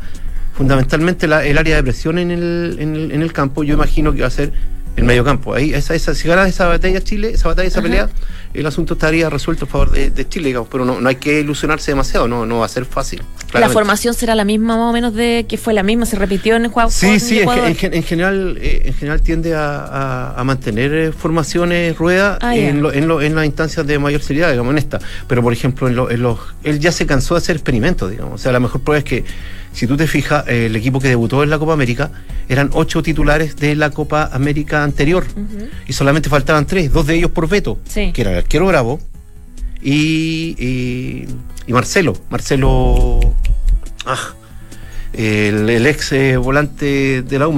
fundamentalmente 0.53 1.25
el 1.25 1.57
área 1.57 1.75
de 1.77 1.83
presión 1.83 2.17
en 2.19 2.31
el, 2.31 2.77
en 2.79 2.95
el, 2.95 3.11
en 3.11 3.21
el 3.21 3.31
campo. 3.31 3.63
Yo 3.63 3.75
imagino 3.75 4.13
que 4.13 4.21
va 4.21 4.27
a 4.27 4.31
ser 4.31 4.51
el 4.95 5.03
medio 5.03 5.23
campo. 5.23 5.53
Ahí, 5.53 5.73
esa, 5.73 5.95
esa, 5.95 6.13
si 6.13 6.27
ganas 6.27 6.49
esa 6.49 6.67
batalla 6.67 7.01
Chile, 7.01 7.31
esa 7.33 7.47
batalla, 7.47 7.67
esa 7.67 7.81
pelea, 7.81 8.09
el 8.53 8.65
asunto 8.65 8.93
estaría 8.93 9.29
resuelto 9.29 9.65
a 9.65 9.67
favor 9.67 9.91
de, 9.91 10.29
Chile, 10.29 10.47
digamos, 10.47 10.69
pero 10.71 10.85
no, 10.85 10.99
no 10.99 11.09
hay 11.09 11.15
que 11.15 11.39
ilusionarse 11.39 11.91
demasiado, 11.91 12.27
no, 12.27 12.45
no 12.45 12.59
va 12.59 12.65
a 12.65 12.69
ser 12.69 12.85
fácil. 12.85 13.21
¿La 13.53 13.69
formación 13.69 14.13
será 14.13 14.35
la 14.35 14.45
misma 14.45 14.77
más 14.77 14.89
o 14.89 14.93
menos 14.93 15.13
de 15.13 15.45
que 15.47 15.57
fue 15.57 15.73
la 15.73 15.83
misma, 15.83 16.05
se 16.05 16.15
repitió 16.15 16.55
en 16.55 16.65
el 16.65 16.71
juego? 16.71 16.89
Sí, 16.89 17.19
sí, 17.19 17.39
en, 17.39 18.03
general, 18.03 18.57
eh, 18.61 18.83
en 18.85 18.93
general 18.93 19.21
tiende 19.21 19.53
a, 19.55 20.41
mantener 20.45 20.93
eh, 20.93 21.11
formaciones 21.11 21.97
ruedas 21.97 22.39
ah, 22.41 22.55
en, 22.55 22.83
en, 22.85 23.35
las 23.35 23.45
instancias 23.45 23.85
de 23.85 23.99
mayor 23.99 24.21
seriedad, 24.21 24.51
digamos, 24.51 24.71
en 24.71 24.77
esta. 24.77 24.99
Pero 25.27 25.41
por 25.41 25.53
ejemplo, 25.53 25.87
en, 26.09 26.21
los, 26.21 26.39
él 26.63 26.79
ya 26.79 26.91
se 26.91 27.05
cansó 27.05 27.35
de 27.35 27.39
hacer 27.39 27.55
experimentos, 27.55 28.09
digamos. 28.09 28.35
O 28.35 28.37
sea, 28.37 28.51
la 28.51 28.59
mejor 28.59 28.81
prueba 28.81 28.99
es 28.99 29.03
que 29.03 29.23
si 29.73 29.87
tú 29.87 29.97
te 29.97 30.07
fijas, 30.07 30.45
el 30.47 30.75
equipo 30.75 30.99
que 30.99 31.07
debutó 31.07 31.43
en 31.43 31.49
la 31.49 31.59
Copa 31.59 31.73
América 31.73 32.11
eran 32.47 32.69
ocho 32.73 33.03
titulares 33.03 33.55
de 33.55 33.75
la 33.75 33.91
Copa 33.91 34.29
América 34.31 34.83
anterior. 34.83 35.25
Y 35.87 35.93
solamente 35.93 36.29
faltaban 36.29 36.65
tres, 36.65 36.91
dos 36.91 37.05
de 37.05 37.15
ellos 37.15 37.31
por 37.31 37.47
veto, 37.47 37.79
que 37.93 38.13
era 38.15 38.31
el 38.31 38.37
arquero 38.37 38.65
Bravo 38.67 38.99
y, 39.81 41.25
y, 41.67 41.73
Marcelo, 41.73 42.13
Marcelo, 42.29 43.19
ah, 44.05 44.33
el, 45.13 45.85
ex 45.85 46.11
eh, 46.11 46.37
volante 46.37 47.21
de 47.21 47.39
la 47.39 47.47
U, 47.47 47.53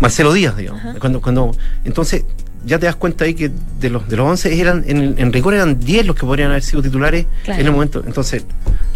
Marcelo 0.00 0.32
Díaz, 0.32 0.56
digamos. 0.56 0.98
Cuando, 0.98 1.20
cuando, 1.20 1.56
entonces, 1.84 2.24
ya 2.64 2.78
te 2.78 2.86
das 2.86 2.96
cuenta 2.96 3.24
ahí 3.24 3.34
que 3.34 3.50
de 3.78 3.90
los 3.90 4.08
de 4.08 4.16
los 4.16 4.26
11 4.28 4.60
eran 4.60 4.84
en, 4.88 5.32
rigor 5.32 5.54
eran 5.54 5.78
10 5.78 6.06
los 6.06 6.16
que 6.16 6.26
podrían 6.26 6.50
haber 6.50 6.62
sido 6.62 6.82
titulares 6.82 7.26
en 7.46 7.66
el 7.66 7.70
momento. 7.70 8.02
Entonces, 8.04 8.44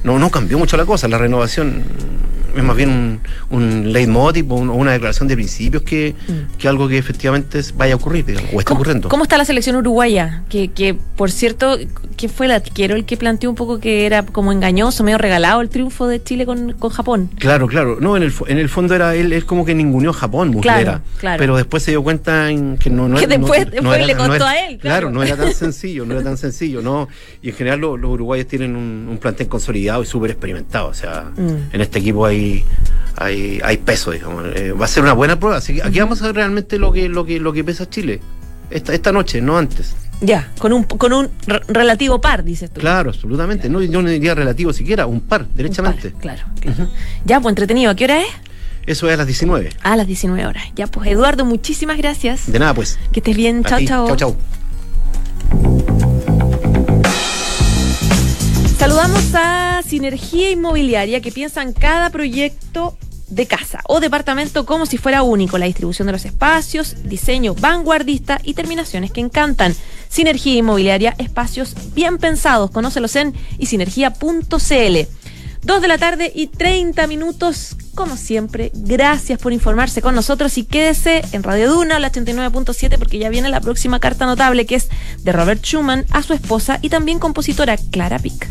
no 0.02 0.18
no 0.18 0.30
cambió 0.30 0.58
mucho 0.58 0.76
la 0.76 0.84
cosa, 0.84 1.06
la 1.06 1.18
renovación 1.18 1.84
es 2.56 2.62
más 2.62 2.76
bien 2.76 2.90
un, 2.90 3.20
un 3.50 3.92
leitmotiv 3.92 4.52
o 4.52 4.56
una 4.56 4.92
declaración 4.92 5.28
de 5.28 5.34
principios 5.34 5.82
que, 5.82 6.14
mm. 6.28 6.56
que, 6.58 6.68
algo 6.68 6.88
que 6.88 6.98
efectivamente 6.98 7.60
vaya 7.74 7.94
a 7.94 7.96
ocurrir, 7.96 8.24
digamos, 8.24 8.50
o 8.52 8.58
está 8.58 8.74
ocurriendo. 8.74 9.08
¿Cómo 9.08 9.24
está 9.24 9.38
la 9.38 9.44
selección 9.44 9.76
uruguaya? 9.76 10.44
Que, 10.48 10.68
que 10.68 10.94
por 10.94 11.30
cierto, 11.30 11.78
¿qué 12.16 12.28
fue 12.28 12.46
el 12.46 12.52
arquero 12.52 12.96
el 12.96 13.04
que 13.04 13.16
planteó 13.16 13.50
un 13.50 13.56
poco 13.56 13.80
que 13.80 14.06
era 14.06 14.24
como 14.24 14.52
engañoso, 14.52 15.04
medio 15.04 15.18
regalado 15.18 15.60
el 15.60 15.68
triunfo 15.68 16.06
de 16.06 16.22
Chile 16.22 16.46
con, 16.46 16.72
con 16.72 16.90
Japón? 16.90 17.30
Claro, 17.38 17.66
claro. 17.66 17.98
No, 18.00 18.16
en 18.16 18.22
el, 18.22 18.32
en 18.46 18.58
el 18.58 18.68
fondo 18.68 18.94
era 18.94 19.14
él, 19.14 19.32
él 19.32 19.44
como 19.44 19.64
que 19.64 19.74
ninguneó 19.74 20.12
Japón, 20.12 20.50
Muslera. 20.50 21.02
Claro, 21.18 21.38
Pero 21.38 21.56
después 21.56 21.82
se 21.82 21.92
dio 21.92 22.02
cuenta 22.02 22.50
en 22.50 22.76
que 22.78 22.90
no, 22.90 23.08
no, 23.08 23.18
que 23.18 23.26
después, 23.26 23.70
después 23.70 24.06
le 24.06 24.16
contó 24.16 24.44
a 24.44 24.58
él. 24.58 24.78
Claro. 24.78 25.10
no 25.10 25.22
era 25.22 25.36
tan 25.36 25.54
sencillo, 25.54 26.06
no 26.06 26.14
era 26.14 26.22
tan 26.22 26.36
sencillo, 26.36 26.82
¿no? 26.82 27.08
Y 27.42 27.50
en 27.50 27.54
general 27.54 27.80
los, 27.80 27.98
uruguayos 28.00 28.46
tienen 28.46 28.76
un, 28.76 29.06
un 29.08 29.18
plantel 29.18 29.48
consolidado 29.48 30.02
y 30.02 30.06
súper 30.06 30.30
experimentado. 30.32 30.88
O 30.88 30.94
sea, 30.94 31.30
mm. 31.36 31.74
en 31.74 31.80
este 31.80 31.98
equipo 31.98 32.26
hay 32.26 32.39
hay, 33.16 33.60
hay 33.62 33.76
peso, 33.78 34.10
digamos. 34.12 34.44
Eh, 34.54 34.72
va 34.72 34.84
a 34.84 34.88
ser 34.88 35.02
una 35.02 35.12
buena 35.12 35.38
prueba. 35.38 35.58
Así 35.58 35.74
que 35.74 35.82
aquí 35.82 36.00
vamos 36.00 36.22
a 36.22 36.26
ver 36.26 36.36
realmente 36.36 36.78
lo 36.78 36.92
que, 36.92 37.08
lo 37.08 37.24
que, 37.24 37.38
lo 37.40 37.52
que 37.52 37.64
pesa 37.64 37.88
Chile. 37.88 38.20
Esta, 38.70 38.94
esta 38.94 39.12
noche, 39.12 39.40
no 39.40 39.58
antes. 39.58 39.94
Ya, 40.20 40.50
con 40.58 40.72
un, 40.72 40.84
con 40.84 41.12
un 41.12 41.30
relativo 41.68 42.20
par, 42.20 42.44
dices 42.44 42.70
tú. 42.70 42.80
Claro, 42.80 43.10
absolutamente. 43.10 43.68
No, 43.68 43.80
yo 43.82 44.02
no 44.02 44.08
diría 44.08 44.34
relativo 44.34 44.72
siquiera, 44.72 45.06
un 45.06 45.22
par, 45.22 45.46
derechamente. 45.48 46.12
claro. 46.20 46.42
Ya, 47.24 47.40
pues 47.40 47.52
entretenido. 47.52 47.90
¿A 47.90 47.94
qué 47.94 48.04
hora 48.04 48.20
es? 48.20 48.28
Eso 48.86 49.08
es 49.08 49.14
a 49.14 49.16
las 49.18 49.26
19. 49.26 49.70
A 49.82 49.96
las 49.96 50.06
19 50.06 50.46
horas. 50.46 50.64
Ya, 50.76 50.86
pues 50.86 51.08
Eduardo, 51.10 51.44
muchísimas 51.44 51.96
gracias. 51.96 52.50
De 52.50 52.58
nada, 52.58 52.74
pues. 52.74 52.98
Que 53.12 53.20
estés 53.20 53.36
bien. 53.36 53.64
Chao, 53.64 53.80
chao. 53.84 54.06
Chao, 54.08 54.16
chao. 54.16 54.36
Saludamos 58.80 59.34
a 59.34 59.82
Sinergia 59.86 60.50
Inmobiliaria 60.50 61.20
que 61.20 61.30
piensa 61.30 61.60
en 61.60 61.74
cada 61.74 62.08
proyecto 62.08 62.96
de 63.28 63.44
casa 63.44 63.82
o 63.86 64.00
departamento 64.00 64.64
como 64.64 64.86
si 64.86 64.96
fuera 64.96 65.22
único, 65.22 65.58
la 65.58 65.66
distribución 65.66 66.06
de 66.06 66.12
los 66.12 66.24
espacios, 66.24 66.96
diseño 67.04 67.54
vanguardista 67.54 68.40
y 68.42 68.54
terminaciones 68.54 69.12
que 69.12 69.20
encantan. 69.20 69.76
Sinergia 70.08 70.54
Inmobiliaria, 70.54 71.14
espacios 71.18 71.74
bien 71.92 72.16
pensados, 72.16 72.70
conócelos 72.70 73.16
en 73.16 73.34
isinergia.cl. 73.58 74.98
2 75.62 75.82
de 75.82 75.88
la 75.88 75.98
tarde 75.98 76.32
y 76.34 76.46
30 76.46 77.06
minutos. 77.06 77.76
Como 77.94 78.16
siempre, 78.16 78.70
gracias 78.74 79.38
por 79.38 79.52
informarse 79.52 80.00
con 80.00 80.14
nosotros 80.14 80.56
y 80.58 80.64
quédese 80.64 81.22
en 81.32 81.42
Radio 81.42 81.70
Duna, 81.70 81.98
la 81.98 82.10
89.7, 82.10 82.98
porque 82.98 83.18
ya 83.18 83.28
viene 83.28 83.48
la 83.48 83.60
próxima 83.60 84.00
carta 84.00 84.26
notable 84.26 84.64
que 84.66 84.76
es 84.76 84.88
de 85.18 85.32
Robert 85.32 85.62
Schumann 85.62 86.06
a 86.10 86.22
su 86.22 86.32
esposa 86.32 86.78
y 86.80 86.88
también 86.88 87.18
compositora 87.18 87.76
Clara 87.76 88.18
Pick. 88.18 88.48